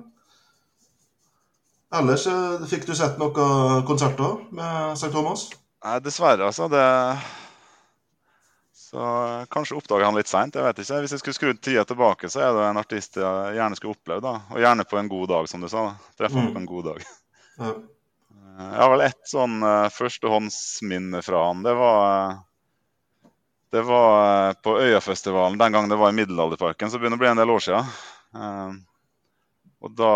Ellers 1.99 2.23
eh, 2.27 2.63
fikk 2.69 2.87
du 2.89 2.95
sett 2.97 3.19
noen 3.21 3.83
konserter 3.85 4.39
med 4.57 4.95
St. 4.97 5.11
Thomas? 5.13 5.43
Nei, 5.85 5.99
dessverre, 6.01 6.47
altså. 6.49 6.65
Det 6.71 6.85
Så 8.85 9.05
kanskje 9.53 9.77
oppdager 9.77 10.05
han 10.07 10.15
litt 10.17 10.29
seint. 10.31 10.55
Jeg 10.57 10.65
vet 10.65 10.79
ikke. 10.81 10.99
Hvis 11.03 11.13
jeg 11.13 11.21
skulle 11.21 11.37
skrudd 11.37 11.61
tida 11.61 11.83
tilbake, 11.85 12.29
så 12.31 12.41
er 12.45 12.53
det 12.57 12.65
en 12.71 12.79
artist 12.81 13.17
jeg 13.21 13.55
gjerne 13.57 13.77
skulle 13.77 13.93
opplevd. 13.97 14.23
da. 14.25 14.33
Og 14.55 14.61
gjerne 14.63 14.85
på 14.89 14.97
en 15.01 15.09
god 15.11 15.27
dag, 15.33 15.49
som 15.51 15.61
du 15.61 15.67
sa. 15.69 15.83
da. 15.91 16.11
Treffe 16.17 16.39
han 16.39 16.47
Mm. 16.49 16.53
på 16.53 16.59
en 16.63 16.69
god 16.73 16.85
dag. 16.89 17.05
Ja. 17.59 17.69
Eh, 17.69 18.71
Jeg 18.71 18.81
har 18.81 18.89
vel 18.89 19.01
ett 19.05 19.23
sånn 19.29 19.59
førstehåndsminne 19.91 21.21
fra 21.23 21.45
han. 21.47 21.61
Det 21.63 21.73
var 21.75 22.39
Det 23.73 23.81
var 23.81 24.49
eh, 24.49 24.57
på 24.63 24.75
Øyafestivalen 24.79 25.57
den 25.59 25.71
gang 25.73 25.89
det 25.89 25.97
var 25.99 26.09
i 26.13 26.17
Middelalderparken. 26.17 26.89
Så 26.89 26.97
det 26.97 27.05
begynner 27.05 27.19
å 27.19 27.23
bli 27.23 27.31
en 27.31 27.41
del 27.41 27.53
år 27.55 27.63
siden. 27.65 27.95
Eh, 28.35 28.75
og 29.85 29.95
da 29.97 30.11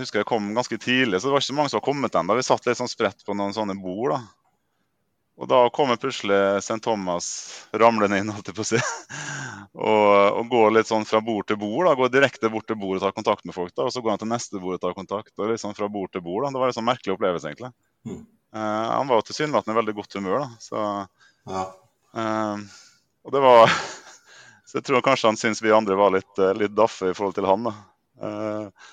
husker 0.00 0.20
jeg 0.20 0.28
kom 0.28 0.50
ganske 0.56 0.76
tidlig, 0.80 1.20
så 1.20 1.28
det 1.28 1.32
var 1.36 1.40
ikke 1.44 1.52
så 1.52 1.56
mange 1.56 1.72
som 1.72 1.78
var 1.80 1.86
kommet 1.86 2.16
ennå. 2.18 2.34
Vi 2.36 2.44
satt 2.44 2.66
litt 2.66 2.80
sånn 2.80 2.90
spredt 2.90 3.22
på 3.24 3.36
noen 3.36 3.54
sånne 3.56 3.76
bord. 3.80 4.16
da. 4.16 4.18
Og 5.40 5.48
da 5.50 5.60
kommer 5.74 5.98
plutselig 5.98 6.36
St. 6.62 6.78
Thomas 6.84 7.28
ramlende 7.74 8.20
inn, 8.20 8.28
holdt 8.30 8.50
jeg 8.50 8.58
på 8.58 8.62
å 8.62 8.68
si. 8.68 8.78
og, 9.86 10.10
og 10.38 10.52
går 10.52 10.76
litt 10.76 10.90
sånn 10.90 11.06
fra 11.08 11.22
bord 11.24 11.48
til 11.48 11.58
bord. 11.58 11.88
da, 11.88 11.96
Går 11.98 12.12
direkte 12.14 12.50
bort 12.52 12.68
til 12.70 12.78
bordet 12.78 13.00
og 13.00 13.08
tar 13.08 13.16
kontakt 13.16 13.48
med 13.48 13.56
folk. 13.56 13.72
da, 13.74 13.88
Og 13.88 13.94
så 13.94 14.02
går 14.04 14.14
han 14.14 14.22
til 14.22 14.30
neste 14.30 14.60
bord 14.62 14.76
og 14.76 14.84
tar 14.84 14.94
kontakt. 14.98 15.32
og 15.38 15.50
litt 15.50 15.62
sånn 15.62 15.74
fra 15.78 15.88
bord 15.90 16.12
til 16.14 16.22
bord. 16.26 16.44
da, 16.44 16.52
Det 16.54 16.62
var 16.62 16.70
en 16.70 16.76
sånn 16.78 16.86
merkelig 16.90 17.16
opplevelse, 17.16 17.50
egentlig. 17.50 17.72
Mm. 18.06 18.22
Uh, 18.54 18.86
han 18.92 19.10
var 19.10 19.18
jo 19.18 19.26
tilsynelatende 19.30 19.74
i 19.74 19.80
veldig 19.80 19.96
godt 19.98 20.18
humør, 20.20 20.44
da. 20.44 20.48
Så, 20.62 20.84
Ja. 21.50 21.64
eh, 22.14 22.56
og 23.24 23.34
det 23.34 23.42
var 23.44 23.72
Så 24.64 24.80
jeg 24.80 24.86
tror 24.88 25.04
kanskje 25.06 25.28
han 25.28 25.38
syns 25.38 25.60
vi 25.62 25.70
andre 25.74 25.94
var 25.94 26.10
litt, 26.10 26.38
eh, 26.40 26.54
litt 26.56 26.72
daffe 26.74 27.12
i 27.12 27.14
forhold 27.14 27.36
til 27.36 27.46
han. 27.46 27.66
da. 27.68 27.72
Eh, 28.26 28.86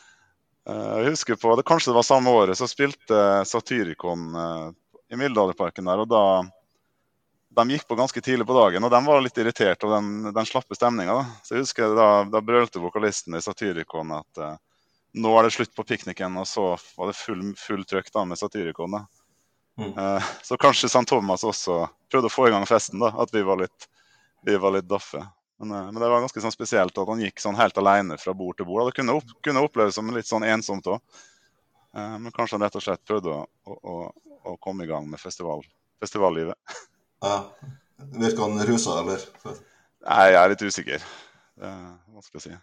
eh, 0.69 0.89
jeg 1.01 1.13
husker 1.15 1.39
på, 1.41 1.55
det 1.57 1.65
Kanskje 1.65 1.89
det 1.89 1.95
var 1.97 2.05
samme 2.05 2.33
året, 2.37 2.59
så 2.59 2.67
spilte 2.69 3.21
Satyricon 3.49 4.27
i 5.09 5.17
Middelalderparken 5.17 5.87
der. 5.89 6.03
Og 6.03 6.11
da, 6.11 6.21
de 7.51 7.65
gikk 7.75 7.87
på 7.87 7.97
ganske 7.99 8.21
tidlig 8.23 8.47
på 8.47 8.55
dagen, 8.55 8.83
og 8.83 8.91
de 8.93 8.99
var 9.05 9.23
litt 9.23 9.37
irritert 9.41 9.83
av 9.83 9.95
den, 9.97 10.11
den 10.31 10.47
slappe 10.47 10.77
stemninga. 10.77 11.17
Så 11.43 11.55
jeg 11.55 11.65
husker 11.65 11.95
da, 11.97 12.09
da 12.31 12.43
brølte 12.45 12.83
vokalisten 12.83 13.35
i 13.35 13.43
Satyricon 13.43 14.13
at 14.15 14.43
eh, 14.43 14.59
nå 15.19 15.33
er 15.35 15.47
det 15.47 15.55
slutt 15.57 15.73
på 15.75 15.85
pikniken, 15.87 16.37
og 16.39 16.47
så 16.47 16.69
var 16.95 17.11
det 17.11 17.19
full, 17.19 17.43
full 17.59 17.83
trøkk 17.87 18.11
da 18.15 18.23
med 18.27 18.39
Satyricon. 18.39 19.01
Mm. 19.79 19.91
Eh, 19.91 20.29
så 20.47 20.57
kanskje 20.61 20.87
St. 20.87 21.03
Thomas 21.11 21.43
også 21.47 21.83
prøvde 22.11 22.31
å 22.31 22.35
få 22.37 22.47
i 22.47 22.53
gang 22.55 22.67
festen, 22.69 23.03
da, 23.03 23.11
at 23.19 23.35
vi 23.35 23.43
var 23.43 23.59
litt, 23.65 23.89
vi 24.45 24.57
var 24.61 24.75
litt 24.75 24.89
daffe. 24.89 25.23
Men, 25.61 25.71
eh, 25.71 25.89
men 25.91 25.99
det 26.01 26.09
var 26.09 26.23
ganske 26.23 26.43
sånn 26.43 26.55
spesielt 26.55 26.97
at 26.97 27.11
han 27.11 27.21
gikk 27.21 27.43
sånn 27.43 27.59
helt 27.59 27.77
alene 27.77 28.17
fra 28.21 28.33
bord 28.37 28.57
til 28.59 28.69
bord. 28.69 28.87
Det 28.89 29.01
kunne, 29.01 29.17
opp, 29.19 29.35
kunne 29.45 29.63
oppleves 29.65 29.99
som 29.99 30.09
litt 30.15 30.29
sånn 30.29 30.47
ensomt 30.47 30.89
òg. 30.89 31.01
Men 31.91 32.31
kanskje 32.31 32.55
han 32.55 32.63
rett 32.63 32.75
og 32.79 32.83
slett 32.85 33.01
prøvde 33.03 33.33
å, 33.35 33.41
å, 33.67 33.95
å, 34.47 34.53
komme 34.63 34.85
i 34.85 34.87
gang 34.87 35.09
med 35.11 35.19
festival, 35.19 35.59
festivallivet. 35.99 36.55
Ja. 37.21 37.35
Virker 38.15 38.47
han 38.47 38.63
rusa, 38.65 38.95
eller? 39.01 39.25
Nei, 40.07 40.23
jeg 40.31 40.37
er 40.39 40.53
litt 40.53 40.63
usikker. 40.63 41.03
Det 41.59 41.67
er 41.67 41.89
vanskelig 42.15 42.39
å 42.39 42.45
si. 42.45 42.53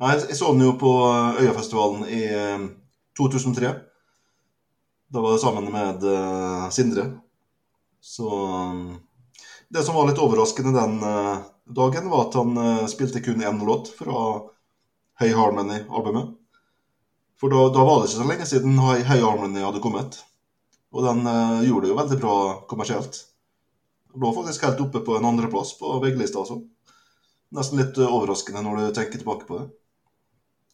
Nei, 0.00 0.12
jeg 0.12 0.36
så 0.36 0.52
den 0.52 0.64
jo 0.64 0.74
på 0.80 0.92
Øyafestivalen 1.40 2.06
i 2.12 2.22
eh, 2.28 2.64
2003. 3.16 3.72
Da 5.12 5.22
var 5.24 5.36
det 5.36 5.42
sammen 5.42 5.68
med 5.72 6.04
eh, 6.04 6.66
Sindre. 6.74 7.06
Så 8.00 8.30
eh, 8.46 8.96
Det 9.68 9.82
som 9.82 9.94
var 9.94 10.06
litt 10.08 10.20
overraskende 10.22 10.72
den 10.76 11.02
eh, 11.02 11.38
dagen, 11.64 12.10
var 12.10 12.28
at 12.28 12.34
han 12.38 12.56
eh, 12.56 12.86
spilte 12.90 13.20
kun 13.20 13.42
én 13.42 13.64
låt 13.66 13.88
fra 13.98 14.40
Hey 15.18 15.32
Harmony-albumet. 15.34 16.34
For 17.40 17.52
da, 17.52 17.66
da 17.74 17.84
var 17.84 18.00
det 18.00 18.08
ikke 18.08 18.20
så 18.22 18.28
lenge 18.28 18.46
siden 18.48 18.78
Hey 18.78 19.20
Harmony 19.20 19.64
hadde 19.64 19.82
kommet. 19.82 20.20
Og 20.94 21.02
den 21.04 21.26
eh, 21.26 21.66
gjorde 21.66 21.86
det 21.86 21.92
jo 21.92 21.98
veldig 21.98 22.20
bra 22.22 22.36
kommersielt. 22.70 23.18
Lå 24.16 24.32
faktisk 24.32 24.64
helt 24.64 24.80
oppe 24.80 25.02
på 25.04 25.18
en 25.18 25.26
andreplass 25.28 25.74
på 25.80 25.98
VG-lista 26.04 26.44
altså. 26.44 26.62
Nesten 27.56 27.82
litt 27.82 27.98
overraskende 28.00 28.62
når 28.64 28.78
du 28.78 28.86
tenker 28.94 29.20
tilbake 29.20 29.48
på 29.48 29.58
det. 29.60 29.66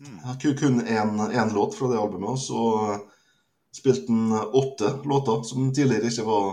Mm. 0.03 0.21
Kun 0.59 0.81
én 0.87 1.55
låt 1.55 1.75
fra 1.75 1.89
det 1.91 1.99
albumet, 1.99 2.31
og 2.31 2.39
så 2.39 2.63
spilte 3.75 4.13
han 4.13 4.33
åtte 4.33 4.99
låter 5.05 5.43
som 5.47 5.73
tidligere 5.75 6.11
ikke 6.11 6.27
var 6.27 6.49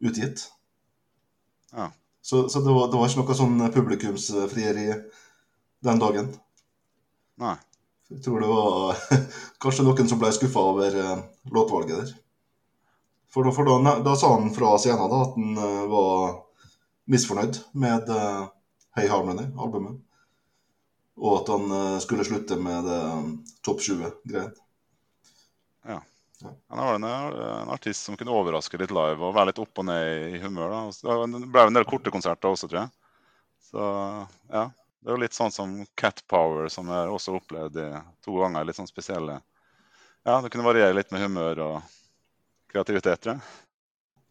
utgitt. 0.00 0.46
Ja. 1.72 1.90
Så, 2.22 2.48
så 2.48 2.60
det, 2.60 2.72
var, 2.72 2.90
det 2.90 3.00
var 3.00 3.08
ikke 3.08 3.22
noe 3.22 3.36
sånn 3.36 3.66
publikumsfrieri 3.72 4.86
den 5.86 6.00
dagen. 6.02 6.30
Nei. 7.40 7.56
Jeg 8.10 8.24
tror 8.24 8.42
det 8.42 8.50
var 8.50 9.00
kanskje 9.62 9.86
noen 9.86 10.10
som 10.10 10.20
ble 10.20 10.32
skuffa 10.34 10.62
over 10.72 10.96
eh, 10.98 11.22
låtvalget 11.54 12.02
der. 12.02 12.12
For, 13.30 13.46
da, 13.46 13.54
for 13.54 13.68
da, 13.68 13.96
da 14.02 14.16
sa 14.18 14.32
han 14.34 14.50
fra 14.54 14.74
scenen 14.82 15.10
da, 15.12 15.20
at 15.28 15.36
han 15.38 15.60
eh, 15.62 15.84
var 15.92 16.32
misfornøyd 17.10 17.60
med 17.78 18.10
eh, 18.10 18.40
Hey 18.98 19.10
Harmony-albumet. 19.12 20.00
Og 21.20 21.36
at 21.36 21.50
han 21.52 22.00
skulle 22.00 22.24
slutte 22.24 22.56
med 22.56 22.86
det 22.88 23.00
topp 23.66 23.82
20-greien. 23.84 24.54
Han 26.42 26.78
var 26.80 26.94
en, 26.94 27.04
en 27.04 27.70
artist 27.74 28.06
som 28.06 28.16
kunne 28.16 28.32
overraske 28.34 28.78
litt 28.80 28.92
live 28.94 29.20
og 29.26 29.34
være 29.36 29.50
litt 29.50 29.60
opp 29.62 29.80
og 29.82 29.86
ned 29.88 30.36
i 30.36 30.40
humør. 30.42 30.72
da. 30.72 31.16
Det 31.36 31.48
ble 31.52 31.64
en 31.68 31.76
del 31.76 31.88
korte 31.88 32.12
konserter 32.14 32.48
også, 32.52 32.68
tror 32.70 32.82
jeg. 32.84 32.92
Så 33.70 33.88
ja. 34.52 34.68
Det 35.00 35.08
er 35.08 35.16
jo 35.16 35.22
litt 35.22 35.36
sånn 35.36 35.52
som 35.52 35.70
Cat 35.96 36.18
Power, 36.28 36.66
som 36.68 36.90
jeg 36.92 37.08
også 37.08 37.38
opplevde 37.38 37.86
to 38.24 38.34
ganger. 38.36 38.66
Litt 38.68 38.76
sånn 38.76 38.90
spesielle 38.90 39.38
Ja, 40.28 40.40
det 40.44 40.50
kunne 40.52 40.66
variere 40.66 40.92
litt 40.98 41.08
med 41.14 41.22
humør 41.24 41.62
og 41.64 41.76
kreativitet, 42.68 43.22
tror 43.24 43.38
jeg. 43.38 43.44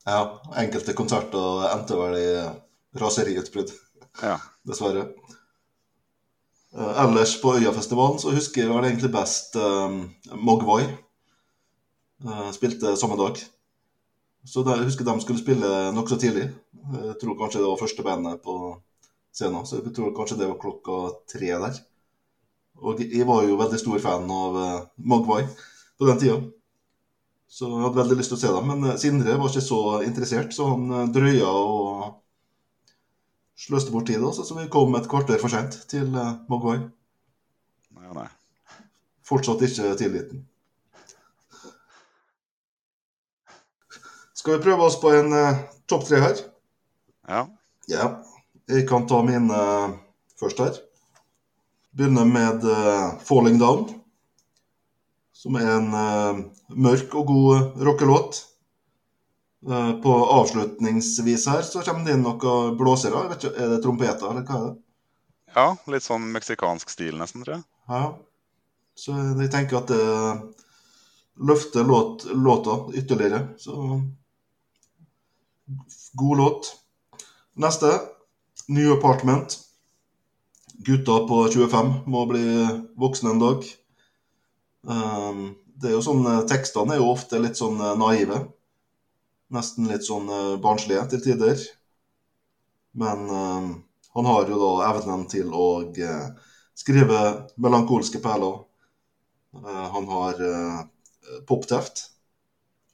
Ja, 0.06 0.20
enkelte 0.62 0.94
konserter 0.98 1.66
endte 1.72 1.98
vel 1.98 2.18
i 2.20 2.30
raseriutbrudd, 3.02 3.74
Ja. 4.22 4.38
dessverre. 4.66 5.08
Eh, 6.78 7.02
ellers 7.04 7.34
på 7.42 7.56
Øyafestivalen 7.58 8.20
så 8.22 8.32
husker 8.36 8.62
jeg 8.62 8.70
vel 8.70 8.86
egentlig 8.86 9.12
best 9.14 9.56
um, 9.58 10.04
Mogwai. 10.38 10.86
Eh, 12.26 12.52
spilte 12.52 12.98
samme 12.98 13.16
dag. 13.16 13.40
Så 14.44 14.64
da, 14.64 14.76
jeg 14.76 14.90
husker 14.90 15.08
de 15.08 15.16
skulle 15.24 15.40
spille 15.40 15.70
nokså 15.96 16.18
tidlig. 16.20 16.50
Jeg 16.94 17.16
tror 17.22 17.38
kanskje 17.40 17.62
det 17.62 17.70
var 17.70 17.80
første 17.80 18.04
bandet 18.04 18.42
på 18.44 18.56
scenen, 19.36 19.66
så 19.68 19.80
jeg 19.80 19.94
tror 19.96 20.16
kanskje 20.16 20.40
det 20.40 20.50
var 20.50 20.60
klokka 20.60 21.00
tre 21.32 21.52
der. 21.64 21.80
Og 22.80 23.00
jeg 23.04 23.28
var 23.28 23.44
jo 23.44 23.60
veldig 23.60 23.80
stor 23.80 24.00
fan 24.04 24.32
av 24.32 24.56
uh, 24.56 24.88
Mogwai 24.98 25.44
på 26.00 26.08
den 26.08 26.20
tida. 26.20 26.38
Så 27.50 27.68
jeg 27.68 27.84
hadde 27.84 28.00
veldig 28.00 28.20
lyst 28.20 28.32
til 28.32 28.40
å 28.40 28.42
se 28.42 28.52
dem, 28.56 28.68
men 28.72 28.92
eh, 28.92 29.00
Sindre 29.02 29.38
var 29.40 29.50
ikke 29.50 29.66
så 29.66 29.80
interessert, 30.06 30.54
så 30.56 30.70
han 30.70 30.92
eh, 30.94 31.08
drøya 31.16 31.50
og 31.50 32.04
sløste 33.60 33.96
bort 33.96 34.08
tid. 34.12 34.22
Også, 34.24 34.46
så 34.48 34.60
vi 34.60 34.68
kom 34.72 34.96
et 35.00 35.10
kvarter 35.12 35.42
for 35.42 35.52
sent 35.52 35.82
til 35.92 36.12
Mogwai. 36.52 36.78
Nei, 37.98 38.14
nei. 38.16 38.30
Fortsatt 39.28 39.66
ikke 39.66 39.96
tilliten. 40.00 40.46
Skal 44.40 44.56
vi 44.56 44.64
prøve 44.64 44.86
oss 44.88 44.96
på 45.02 45.12
en 45.12 45.34
uh, 45.36 45.64
topp 45.90 46.06
tre 46.08 46.22
her? 46.24 46.38
Ja. 47.28 47.42
Ja. 47.92 48.06
Jeg 48.70 48.86
kan 48.88 49.08
ta 49.10 49.20
mine 49.26 49.52
uh, 49.52 49.96
først 50.40 50.62
her. 50.64 50.78
Begynner 51.98 52.28
med 52.30 52.64
uh, 52.64 53.18
'Falling 53.26 53.58
Down', 53.60 53.90
som 55.36 55.56
er 55.60 55.68
en 55.72 55.90
mørk 56.76 57.14
og 57.16 57.28
god 57.28 57.84
rockelåt. 57.88 58.46
På 60.04 60.12
avslutningsvis 60.36 61.46
her 61.52 61.62
så 61.68 61.82
kommer 61.84 62.04
det 62.06 62.14
inn 62.16 62.24
noen 62.24 62.76
blåsere. 62.80 63.22
Ikke, 63.36 63.52
Er 63.56 63.72
det 63.74 63.80
trompeter, 63.84 64.28
eller 64.30 64.44
hva 64.48 64.58
er 64.58 64.66
det? 64.66 64.76
ja, 65.56 65.66
litt 65.92 66.04
sånn 66.06 66.28
meksikansk 66.32 66.92
stil, 66.92 67.16
nesten, 67.20 67.44
tror 67.44 67.58
jeg. 67.58 67.64
Ja. 67.90 68.04
Så 69.00 69.16
jeg 69.40 69.52
tenker 69.52 69.80
at 69.80 69.92
det 69.92 70.04
løfter 71.40 71.88
låt, 71.88 72.28
låta 72.36 72.78
ytterligere. 73.00 73.48
Så 73.58 74.02
god 76.14 76.38
låt. 76.38 76.76
Neste. 77.54 78.00
New 78.68 78.92
Apartment. 78.94 79.60
Gutta 80.80 81.28
på 81.28 81.48
25 81.48 81.94
må 82.06 82.26
bli 82.26 82.44
voksne 82.96 83.34
en 83.34 83.42
dag. 83.42 83.66
Um, 84.82 85.42
det 85.80 85.90
er 85.90 85.96
jo 85.96 86.04
sånn, 86.04 86.24
eh, 86.28 86.46
Tekstene 86.48 86.96
er 86.96 87.02
jo 87.02 87.12
ofte 87.14 87.40
litt 87.40 87.60
sånn 87.60 87.80
eh, 87.80 87.96
naive. 88.00 88.40
Nesten 89.56 89.88
litt 89.90 90.06
sånn 90.08 90.28
eh, 90.30 90.56
barnslige 90.62 91.06
til 91.14 91.24
tider. 91.24 91.62
Men 93.00 93.26
um, 93.30 93.70
han 94.16 94.28
har 94.28 94.50
jo 94.50 94.60
da 94.60 94.72
evnen 94.90 95.26
til 95.32 95.54
å 95.56 95.68
skrive 96.80 97.20
melankolske 97.62 98.20
perler. 98.24 98.64
Han 99.94 100.08
har 100.10 100.40
popteft. 101.48 102.02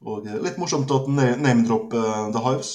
Og 0.03 0.25
eh, 0.27 0.35
litt 0.43 0.57
morsomt 0.59 0.91
at 0.91 1.07
name-dropper 1.07 2.03
eh, 2.03 2.27
The 2.33 2.41
Hives. 2.43 2.71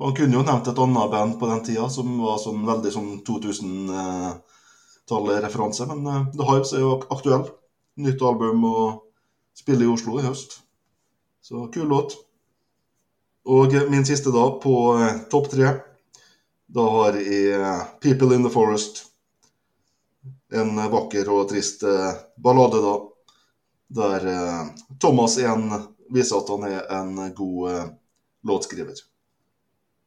Og 0.00 0.06
han 0.08 0.16
kunne 0.16 0.36
jo 0.38 0.46
nevnt 0.46 0.68
et 0.70 0.82
annet 0.84 1.10
band 1.12 1.32
på 1.40 1.46
den 1.50 1.64
tida 1.66 1.86
som 1.92 2.06
var 2.22 2.36
sånn 2.40 2.60
veldig 2.68 2.92
sånn 2.94 3.10
2000-tallet-referanse, 3.26 5.82
men 5.90 6.00
eh, 6.06 6.26
The 6.38 6.44
Hives 6.48 6.72
er 6.76 6.80
jo 6.86 6.92
aktuell. 7.12 7.44
Nytt 8.00 8.20
album 8.24 8.58
og 8.64 8.86
spiller 9.58 9.84
i 9.84 9.92
Oslo 9.92 10.12
i 10.16 10.24
høst. 10.24 10.50
Så 11.44 11.54
kul 11.74 11.88
låt. 11.90 12.10
Og 13.50 13.68
min 13.90 14.06
siste 14.06 14.30
da, 14.32 14.44
på 14.62 14.74
topp 15.32 15.46
tre, 15.52 15.68
da 16.70 16.84
har 16.94 17.12
jeg 17.18 17.58
People 18.04 18.34
in 18.36 18.44
the 18.46 18.52
Forest. 18.52 18.94
En 20.54 20.70
vakker 20.92 21.24
og 21.32 21.48
trist 21.50 21.82
ballade, 22.38 22.78
da. 22.84 23.09
Der 23.90 24.26
eh, 24.26 24.66
Thomas 25.02 25.38
igjen 25.38 25.66
viser 26.14 26.42
at 26.42 26.50
han 26.52 26.66
er 26.68 26.84
en 27.00 27.16
god 27.34 27.70
eh, 27.70 27.86
låtskriver. 28.46 28.98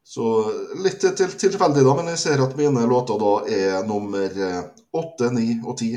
Så 0.03 0.51
litt 0.83 0.99
til, 1.01 1.15
til, 1.15 1.31
tilfeldig, 1.39 1.83
da, 1.85 1.95
men 1.95 2.11
jeg 2.11 2.21
ser 2.25 2.43
at 2.43 2.55
mine 2.59 2.83
låter 2.87 3.19
da 3.19 3.33
er 3.47 3.85
nummer 3.87 4.39
eh, 4.47 4.63
åtte, 4.91 5.31
ni 5.35 5.57
og 5.63 5.77
ti 5.79 5.95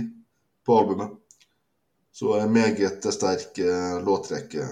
på 0.67 0.79
albumet. 0.79 1.15
Så 2.15 2.39
en 2.39 2.53
meget 2.53 3.07
sterk 3.13 3.59
eh, 3.59 3.97
låtrekke 4.03 4.69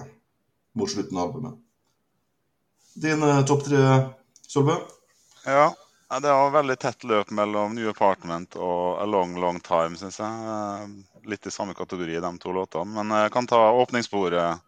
mot 0.75 0.91
slutten 0.91 1.17
av 1.19 1.27
albumet. 1.27 1.59
Din 2.95 3.23
eh, 3.23 3.41
topp 3.45 3.65
tre, 3.67 3.81
Solbø? 4.47 4.79
Ja, 5.45 5.67
det 6.21 6.31
var 6.31 6.55
veldig 6.55 6.77
tett 6.79 7.03
løp 7.03 7.31
mellom 7.35 7.75
New 7.75 7.91
Apartment 7.91 8.55
og 8.55 9.01
A 9.03 9.05
Long 9.05 9.35
Long 9.41 9.59
Time, 9.59 9.99
syns 9.99 10.21
jeg. 10.23 10.89
Eh, 11.25 11.29
Litt 11.29 11.45
i 11.47 11.51
samme 11.51 11.73
kategori, 11.73 12.19
de 12.21 12.37
to 12.39 12.51
låtene. 12.53 12.85
Men 13.03 13.09
jeg 13.23 13.31
kan 13.31 13.47
ta 13.47 13.71
åpningssporet 13.71 14.59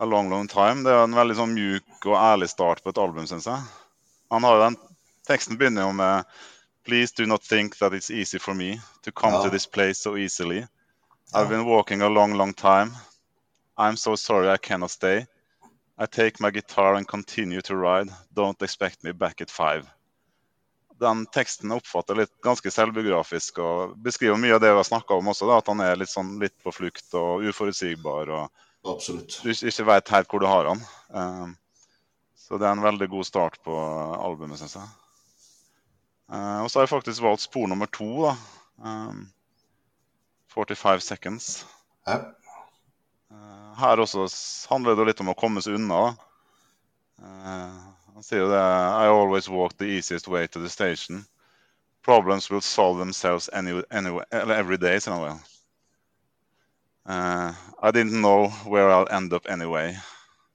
A 0.00 0.04
Long 0.04 0.30
Long 0.30 0.48
Time. 0.48 0.82
Det 0.84 0.92
er 0.94 1.04
en 1.04 1.14
veldig 1.16 1.36
sånn 1.36 1.54
mjuk 1.54 2.06
og 2.06 2.16
ærlig 2.16 2.48
start 2.48 2.82
på 2.84 2.90
et 2.90 2.98
album, 2.98 3.26
syns 3.26 3.46
jeg. 3.46 3.60
Han 4.30 4.44
har 4.44 4.56
jo 4.56 4.64
den 4.68 4.78
Teksten 5.28 5.58
begynner 5.60 5.82
jo 5.84 5.92
med 5.92 6.24
Please 6.86 7.12
do 7.12 7.26
not 7.26 7.42
think 7.44 7.76
that 7.78 7.92
it's 7.92 8.08
easy 8.10 8.38
for 8.38 8.54
me 8.54 8.80
to 9.02 9.12
come 9.12 9.34
Ja. 9.34 9.42
to 9.42 9.50
this 9.50 9.66
place 9.66 9.98
so 10.00 10.16
easily. 10.16 10.66
I've 11.34 11.50
been 11.50 11.66
walking 11.66 12.00
a 12.00 12.08
long, 12.08 12.32
long 12.32 12.54
time. 12.54 12.92
I'm 13.76 13.96
so 13.96 14.16
sorry 14.16 14.48
I 14.48 14.56
cannot 14.56 14.90
stay. 14.90 15.26
I 15.98 16.06
take 16.06 16.40
my 16.40 16.50
guitar 16.50 16.94
and 16.94 17.06
continue 17.06 17.60
to 17.60 17.76
ride. 17.76 18.08
Don't 18.32 18.62
expect 18.62 19.04
me 19.04 19.12
back 19.12 19.42
at 19.42 19.50
five. 19.50 19.84
Den 20.98 21.26
teksten 21.30 21.70
oppfatter 21.70 22.16
oppfattet 22.16 22.18
litt 22.18 22.32
ganske 22.42 22.70
selvbiografisk 22.74 23.60
og 23.62 23.96
beskriver 24.02 24.40
mye 24.40 24.56
av 24.56 24.62
det 24.64 24.72
vi 24.72 24.80
har 24.80 24.88
snakka 24.88 25.14
om 25.14 25.30
også. 25.30 25.46
Da, 25.46 25.60
at 25.62 25.70
han 25.70 25.82
er 25.84 26.00
litt, 26.00 26.10
sånn, 26.10 26.36
litt 26.42 26.56
på 26.64 26.74
flukt 26.74 27.14
og 27.18 27.44
uforutsigbar 27.46 28.32
og 28.34 28.64
Absolutt. 28.88 29.40
du 29.44 29.52
ikke 29.52 29.86
veit 29.86 30.10
helt 30.14 30.32
hvor 30.32 30.42
du 30.42 30.48
har 30.50 30.70
han. 30.72 30.82
Eh, 31.14 31.46
så 32.48 32.58
det 32.58 32.66
er 32.66 32.74
en 32.78 32.82
veldig 32.82 33.10
god 33.12 33.26
start 33.28 33.58
på 33.62 33.76
albumet, 33.76 34.58
syns 34.60 34.78
jeg. 34.78 34.88
Uh, 36.28 36.60
og 36.60 36.68
så 36.68 36.78
har 36.78 36.86
jeg 36.86 36.92
faktisk 36.92 37.24
valgt 37.24 37.44
spor 37.44 37.68
nummer 37.68 37.88
to, 37.92 38.08
da. 38.26 38.34
Um, 38.84 39.26
45 40.52 41.00
Seconds. 41.04 41.66
Ja. 42.08 42.18
Uh, 43.32 43.72
Her 43.80 44.00
også 44.00 44.26
handler 44.68 44.96
det 44.96 45.10
litt 45.10 45.22
om 45.24 45.32
å 45.32 45.36
komme 45.36 45.60
seg 45.64 45.78
unna. 45.78 46.00
da. 46.08 46.24
Han 48.18 48.24
sier 48.26 48.40
jo 48.40 48.46
det 48.50 48.58
I 48.58 49.06
always 49.06 49.46
walk 49.48 49.76
the 49.78 49.86
easiest 49.86 50.26
way 50.26 50.48
to 50.48 50.58
the 50.58 50.68
station. 50.68 51.24
Problems 52.02 52.50
will 52.50 52.60
solve 52.60 52.98
themselves 52.98 53.48
any, 53.52 53.80
any, 53.92 54.10
every 54.32 54.76
day, 54.76 54.98
sier 54.98 55.14
han 55.14 55.22
vel. 55.22 55.36
Eh, 57.14 57.60
I 57.78 57.92
didn't 57.94 58.18
know 58.18 58.48
where 58.66 58.90
I'll 58.90 59.06
end 59.14 59.32
up 59.32 59.46
anyway. 59.46 59.94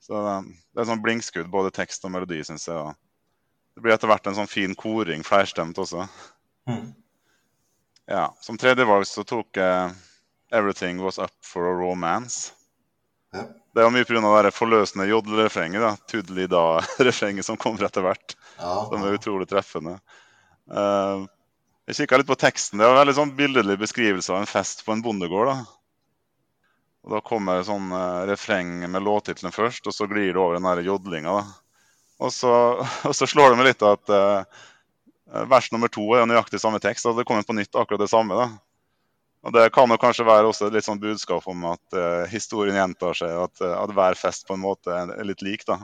Så 0.04 0.20
um, 0.20 0.50
det 0.76 0.84
er 0.84 0.90
sånn 0.92 1.06
blinkskudd, 1.06 1.48
både 1.56 1.72
tekst 1.72 2.04
og 2.04 2.12
melodi, 2.12 2.42
syns 2.44 2.68
jeg. 2.68 2.76
og 2.76 2.92
Det 3.78 3.86
blir 3.86 3.96
etter 3.96 4.12
hvert 4.12 4.28
en 4.28 4.36
sånn 4.42 4.52
fin 4.52 4.76
koring, 4.76 5.24
flerstemt 5.24 5.80
også. 5.80 6.04
Mm. 6.68 6.90
Ja, 8.12 8.26
Som 8.44 8.60
tredjevalg 8.60 9.08
så 9.08 9.24
tok 9.24 9.56
jeg 9.56 9.96
'Everything 10.52 11.00
Was 11.00 11.16
Up 11.16 11.32
For 11.40 11.72
A 11.72 11.80
Romance'. 11.80 12.52
Ja. 13.32 13.48
Det 13.74 13.82
var 13.82 13.90
mye 13.90 14.06
pga. 14.06 14.42
det 14.46 14.54
forløsende 14.54 15.08
jodlerefrenget, 15.10 15.82
da. 15.82 15.96
Tudeli-da-refrenget 16.12 17.46
som 17.46 17.58
kommer 17.58 17.88
etter 17.88 18.06
hvert. 18.06 18.36
Ja, 18.60 18.74
Som 18.90 19.02
er 19.02 19.18
utrolig 19.18 19.48
treffende. 19.50 19.96
Uh, 20.70 21.26
jeg 21.90 22.04
kikka 22.04 22.20
litt 22.22 22.30
på 22.30 22.38
teksten. 22.38 22.78
Det 22.78 22.86
er 22.86 22.94
en 22.94 23.00
veldig 23.02 23.16
sånn 23.18 23.34
billedlig 23.38 23.80
beskrivelse 23.82 24.32
av 24.32 24.44
en 24.44 24.50
fest 24.50 24.86
på 24.86 24.94
en 24.94 25.02
bondegård. 25.02 25.50
da. 25.50 25.58
Og 27.04 27.16
Da 27.16 27.24
kommer 27.26 27.66
sånn 27.66 27.90
uh, 27.92 28.28
refreng 28.30 28.86
med 28.86 29.04
låttittelen 29.04 29.56
først, 29.56 29.90
og 29.90 29.98
så 29.98 30.08
glir 30.12 30.30
det 30.30 30.40
over 30.40 30.60
den 30.60 30.86
jodlinga. 30.86 31.40
Og 32.22 32.32
så, 32.32 32.54
og 33.10 33.18
så 33.18 33.26
slår 33.28 33.52
det 33.52 33.60
meg 33.60 33.72
litt 33.72 33.88
at 33.90 34.14
uh, 34.14 34.46
vers 35.50 35.72
nummer 35.74 35.90
to 35.90 36.06
er 36.14 36.22
jo 36.22 36.30
nøyaktig 36.30 36.62
samme 36.62 36.78
tekst. 36.84 37.10
og 37.10 37.18
Det 37.18 37.26
kommer 37.26 37.42
på 37.42 37.58
nytt 37.58 37.74
akkurat 37.74 38.06
det 38.06 38.12
samme. 38.14 38.38
da. 38.38 38.52
Og 39.44 39.54
Det 39.54 39.70
kan 39.76 39.92
jo 39.92 40.00
kanskje 40.00 40.26
være 40.26 40.48
også 40.48 40.70
et 40.70 40.78
litt 40.78 40.86
sånn 40.86 41.02
budskap 41.04 41.48
om 41.52 41.66
at 41.74 41.98
uh, 41.98 42.24
historien 42.32 42.78
gjentar 42.80 43.18
seg, 43.18 43.32
at, 43.44 43.60
eh, 43.60 43.74
at 43.76 43.92
hver 43.92 44.16
fest 44.16 44.48
på 44.48 44.56
en 44.56 44.64
måte 44.64 44.94
er 44.96 45.28
litt 45.28 45.44
lik. 45.44 45.68
da. 45.68 45.82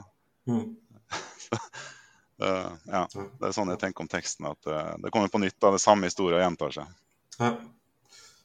Mm. 0.48 0.70
Ja, 2.40 3.02
Det 3.12 3.44
er 3.44 3.52
sånn 3.52 3.68
jeg 3.68 3.76
tenker 3.82 4.00
om 4.00 4.08
teksten. 4.08 4.46
At 4.48 4.64
uh, 4.64 4.94
det 4.96 5.10
kommer 5.12 5.28
på 5.28 5.42
nytt, 5.42 5.58
da, 5.60 5.74
det 5.74 5.82
samme 5.82 6.08
historien 6.08 6.40
gjentar 6.40 6.72
seg. 6.72 6.94
ja. 7.36 7.50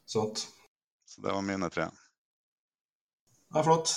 Sant. 0.06 0.42
Så 1.08 1.22
det 1.24 1.32
var 1.32 1.40
mine 1.42 1.70
tre. 1.72 1.86
Ja, 3.54 3.62
flott. 3.64 3.94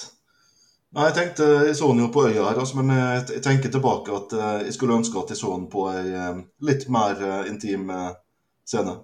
Nei, 0.95 1.09
jeg 1.09 1.17
tenkte, 1.17 1.49
jeg 1.67 1.75
så 1.75 1.89
den 1.91 1.99
jo 2.05 2.07
på 2.15 2.23
øya 2.29 2.47
her, 2.47 2.61
men 2.79 2.95
jeg, 2.95 3.43
tenker 3.43 3.73
tilbake 3.75 4.15
at 4.15 4.37
jeg 4.63 4.73
skulle 4.73 4.95
ønske 5.01 5.19
at 5.19 5.35
jeg 5.35 5.41
så 5.41 5.51
den 5.57 5.67
på 5.69 5.83
ei 5.91 6.31
litt 6.65 6.87
mer 6.89 7.21
intim 7.51 7.91
scene. 8.63 8.95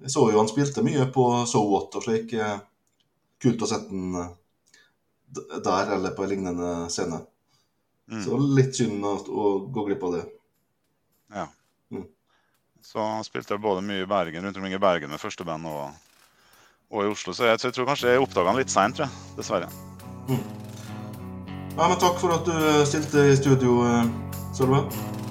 Jeg 0.00 0.12
så 0.14 0.26
jo 0.32 0.40
han 0.40 0.48
spilte 0.48 0.84
mye 0.84 1.06
på 1.12 1.24
So 1.48 1.62
What 1.68 1.96
og 1.98 2.04
slik. 2.04 2.32
eh, 2.32 2.58
kult 3.40 3.62
å 3.64 3.68
sette 3.68 3.92
den 3.92 4.14
eh, 4.16 5.60
der 5.64 5.94
eller 5.96 6.14
på 6.16 6.24
en 6.24 6.32
lignende 6.32 6.70
scene. 6.92 7.22
Mm. 8.10 8.22
Så 8.24 8.38
litt 8.58 8.76
synd 8.76 9.04
å, 9.06 9.50
gå 9.70 9.84
glipp 9.86 10.02
av 10.08 10.16
det. 10.16 10.22
Ja. 11.36 11.46
Mm. 11.94 12.06
Så 12.82 13.02
han 13.04 13.24
spilte 13.24 13.60
både 13.60 13.84
mye 13.86 14.02
i 14.02 14.08
Bergen, 14.08 14.44
rundt 14.44 14.56
omkring 14.56 14.74
i 14.74 14.82
Bergen 14.82 15.12
med 15.12 15.22
første 15.22 15.46
band 15.46 15.68
og, 15.70 15.92
og 16.90 17.04
i 17.04 17.12
Oslo. 17.12 17.36
Så 17.36 17.46
jeg, 17.46 17.60
så 17.60 17.68
jeg 17.68 17.76
tror 17.76 17.92
kanskje 17.92 18.16
jeg 18.16 18.24
oppdaga 18.24 18.50
han 18.50 18.58
litt 18.58 18.72
seint, 18.72 19.04
dessverre. 19.38 19.70
Ja, 21.76 21.86
men 21.86 22.00
takk 22.02 22.18
for 22.20 22.34
at 22.34 22.48
du 22.48 22.56
eh, 22.56 22.82
stilte 22.88 23.30
i 23.30 23.38
studio, 23.38 23.84
Sølve. 24.56 24.82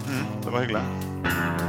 Mm, 0.08 0.24
det 0.46 0.56
var 0.56 0.64
hyggelig. 0.64 1.68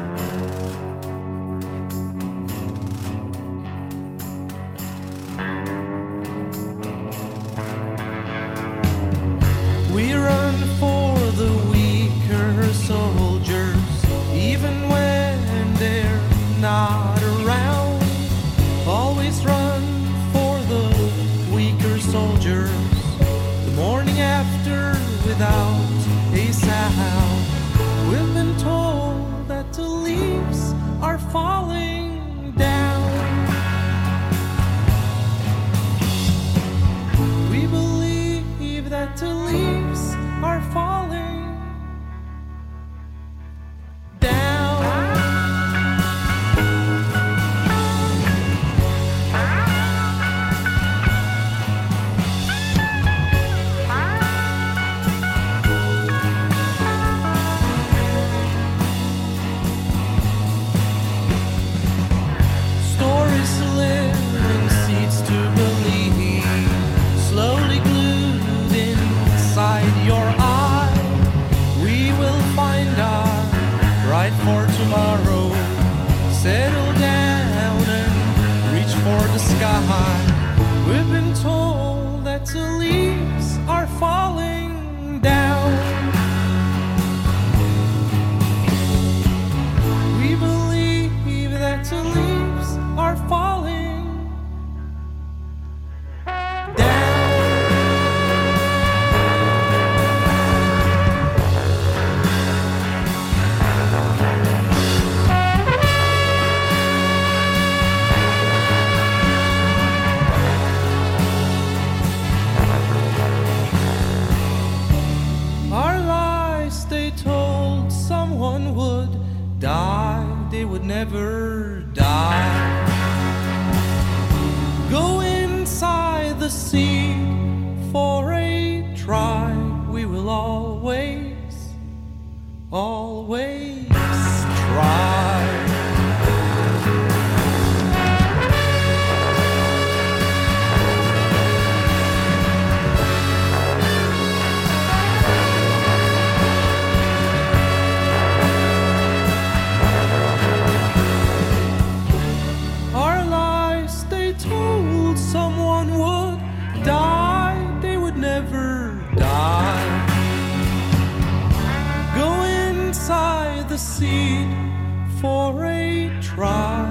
for 165.21 165.65
a 165.67 166.11
try. 166.23 166.89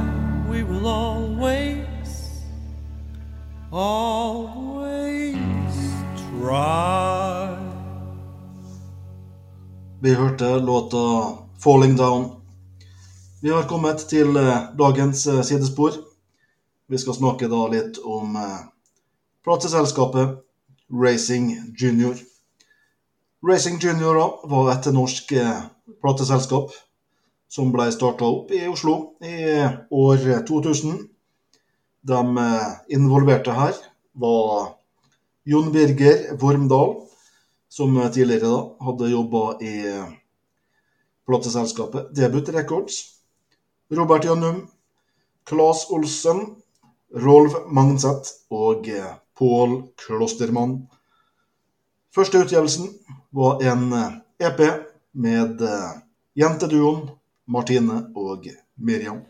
We 0.50 0.64
will 0.64 0.88
always, 0.88 2.46
always 3.72 5.36
try. 6.18 7.58
Vi 10.02 10.14
hørte 10.14 10.60
låta 10.60 11.38
'Falling 11.60 11.98
Down'. 11.98 12.30
Vi 13.42 13.50
har 13.50 13.64
kommet 13.64 13.98
til 13.98 14.36
eh, 14.36 14.58
dagens 14.80 15.28
eh, 15.28 15.42
sidespor. 15.42 15.92
Vi 16.88 16.98
skal 16.98 17.14
snakke 17.14 17.48
da 17.48 17.68
litt 17.68 17.98
om 18.04 18.36
eh, 18.36 18.60
plateselskapet 19.44 20.38
Racing 21.04 21.56
Junior. 21.82 22.16
Racing 23.50 23.80
Junior 23.84 24.48
var 24.50 24.72
et 24.72 24.94
norsk 24.94 25.34
plateselskap 26.02 26.72
som 27.50 27.72
ble 27.74 27.89
starta 27.91 28.28
opp 28.30 28.52
i 28.54 28.68
Oslo 28.70 28.95
i 29.26 29.38
år 29.89 30.26
2000. 30.47 31.00
De 32.10 32.20
eh, 32.43 32.68
involverte 32.95 33.56
her 33.58 33.78
var 34.14 34.76
Jon 35.50 35.72
Birger 35.74 36.36
Vormdal, 36.39 36.95
som 37.70 37.97
eh, 37.97 38.12
tidligere 38.14 38.47
da 38.47 38.86
hadde 38.86 39.12
jobba 39.12 39.43
i 39.66 39.74
eh, 39.89 40.12
plateselskapet 41.28 42.14
Debut 42.16 42.54
Records. 42.54 43.02
Robert 43.89 44.26
Jønnum, 44.30 44.68
Claes 45.50 45.88
Olsen, 45.89 46.43
Rolf 47.10 47.56
Magnseth 47.74 48.45
og 48.54 48.86
Pål 49.39 49.80
Klostermann. 49.97 50.84
Første 52.14 52.43
utgivelsen 52.45 52.91
var 53.34 53.64
en 53.66 53.89
EP 54.39 54.62
med 55.12 55.62
eh, 55.62 55.95
jenteduoen 56.39 57.10
Martine 57.50 58.04
og 58.16 58.45
Miriam. 58.78 59.24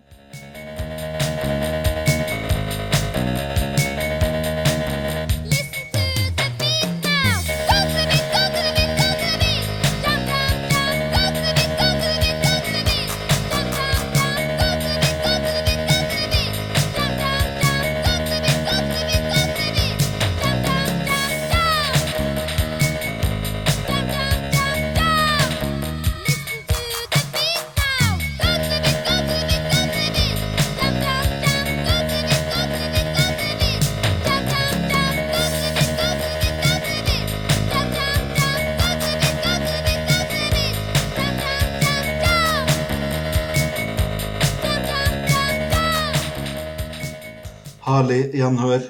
Herlig 48.10 48.34
gjenhør. 48.34 48.86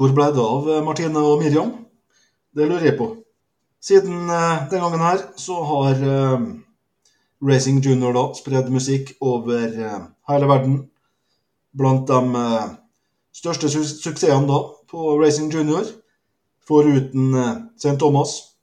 Hvor 0.00 0.12
ble 0.16 0.26
det 0.32 0.40
av 0.40 0.68
eh, 0.72 0.84
Martine 0.84 1.20
og 1.20 1.42
Miriam? 1.42 1.74
Det 2.56 2.64
lurer 2.64 2.86
jeg 2.88 2.96
på. 2.96 3.08
Siden 3.84 4.30
eh, 4.32 4.62
den 4.70 4.80
gangen 4.80 5.02
her 5.04 5.20
så 5.36 5.58
har 5.68 6.00
eh, 6.00 6.46
Racing 7.44 7.82
Junior 7.84 8.16
da 8.16 8.22
spredd 8.38 8.70
musikk 8.72 9.12
over 9.20 9.76
hele 10.30 10.48
verden. 10.48 10.78
Blant 11.76 12.08
de 12.08 12.46
største 13.36 13.68
su 13.68 13.84
suksessene 13.84 14.48
da 14.48 14.62
på 14.88 15.18
Racing 15.20 15.52
Junior, 15.52 15.84
foruten 16.66 17.36
St. 17.76 17.98
Thomas, 18.00 18.56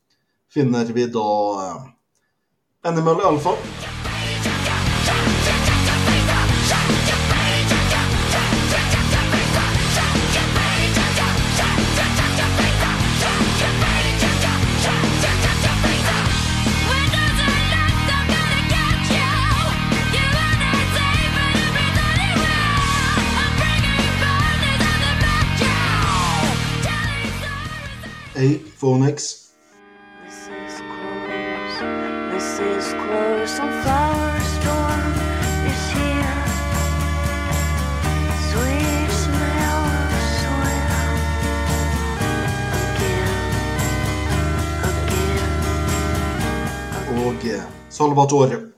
finner 0.53 0.89
vi 0.93 1.05
da 1.13 1.29
Animal 2.85 3.23
Alpha. 3.31 3.55
A-Phonics. 28.77 29.53
This 30.23 30.49
is 30.49 30.81
close. 30.81 31.79
This 32.31 32.59
is 32.59 32.93
close. 32.93 33.49
Some 33.49 33.71
flower 33.81 34.39
storm 34.39 35.13
is 35.65 35.81
here. 35.97 36.37
Sweet 38.49 39.09
smell 39.23 39.81
of 39.81 40.13
soil. 40.37 41.17
Again. 42.85 43.41
Again. 44.93 45.49
og 47.25 47.45
eh, 47.45 47.63
Salvatore. 47.89 48.76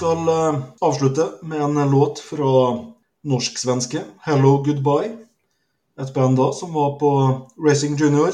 Skal 0.00 0.28
eh, 0.28 0.60
avslutte 0.80 1.28
med 1.42 1.60
en 1.60 1.90
låt 1.90 2.18
fra 2.18 2.78
norsk-svenske 3.22 4.00
Hello 4.20 4.62
Goodbye. 4.64 5.10
Et 6.00 6.14
band 6.14 6.36
da 6.36 6.52
som 6.56 6.72
var 6.72 6.94
på 6.98 7.10
Racing 7.66 7.98
Junior. 8.00 8.32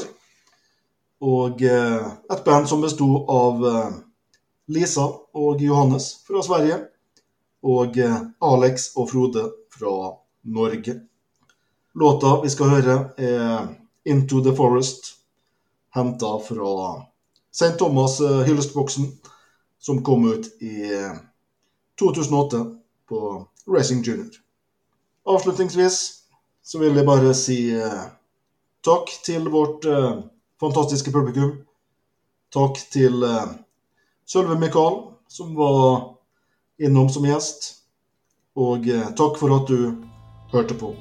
Og 1.19 1.61
eh, 1.61 2.07
et 2.31 2.45
band 2.45 2.71
som 2.71 2.85
besto 2.85 3.09
av 3.27 3.67
eh, 3.67 3.99
Lisa 4.71 5.09
og 5.35 5.59
Johannes 5.67 6.13
fra 6.29 6.45
Sverige. 6.47 6.79
Og 7.67 7.99
eh, 7.99 8.17
Alex 8.39 8.93
og 8.95 9.11
Frode 9.11 9.49
fra 9.75 10.15
Norge. 10.47 11.01
Låta 11.99 12.37
vi 12.47 12.55
skal 12.55 12.75
høre, 12.77 12.99
er 13.19 13.73
Into 14.07 14.39
the 14.39 14.55
Forest, 14.55 15.17
henta 15.91 16.37
fra 16.47 16.73
St. 17.51 17.75
Thomas 17.75 18.21
eh, 18.23 18.45
hyllestboksen, 18.47 19.17
som 19.83 20.05
kom 20.07 20.31
ut 20.31 20.53
i 20.63 20.93
eh, 20.95 21.25
2008 21.99 22.65
på 23.09 23.47
Racing 23.67 24.03
Junior. 24.03 24.29
Avslutningsvis 25.27 26.23
så 26.63 26.79
vil 26.79 26.95
jeg 26.95 27.07
bare 27.07 27.33
si 27.35 27.57
eh, 27.75 28.03
takk 28.85 29.11
til 29.25 29.49
vårt 29.51 29.85
eh, 29.85 30.19
fantastiske 30.61 31.11
publikum. 31.11 31.57
Takk 32.53 32.79
til 32.93 33.23
eh, 33.23 33.49
Sølve 34.27 34.59
Mikael, 34.59 35.01
som 35.27 35.55
var 35.55 36.13
innom 36.79 37.09
som 37.09 37.27
gjest. 37.27 37.73
Og 38.57 38.87
eh, 38.89 39.09
takk 39.17 39.39
for 39.39 39.59
at 39.59 39.67
du 39.69 39.93
hørte 40.53 40.77
på. 40.79 40.95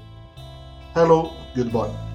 Hello, 0.96 1.26
goodbye. 1.56 2.05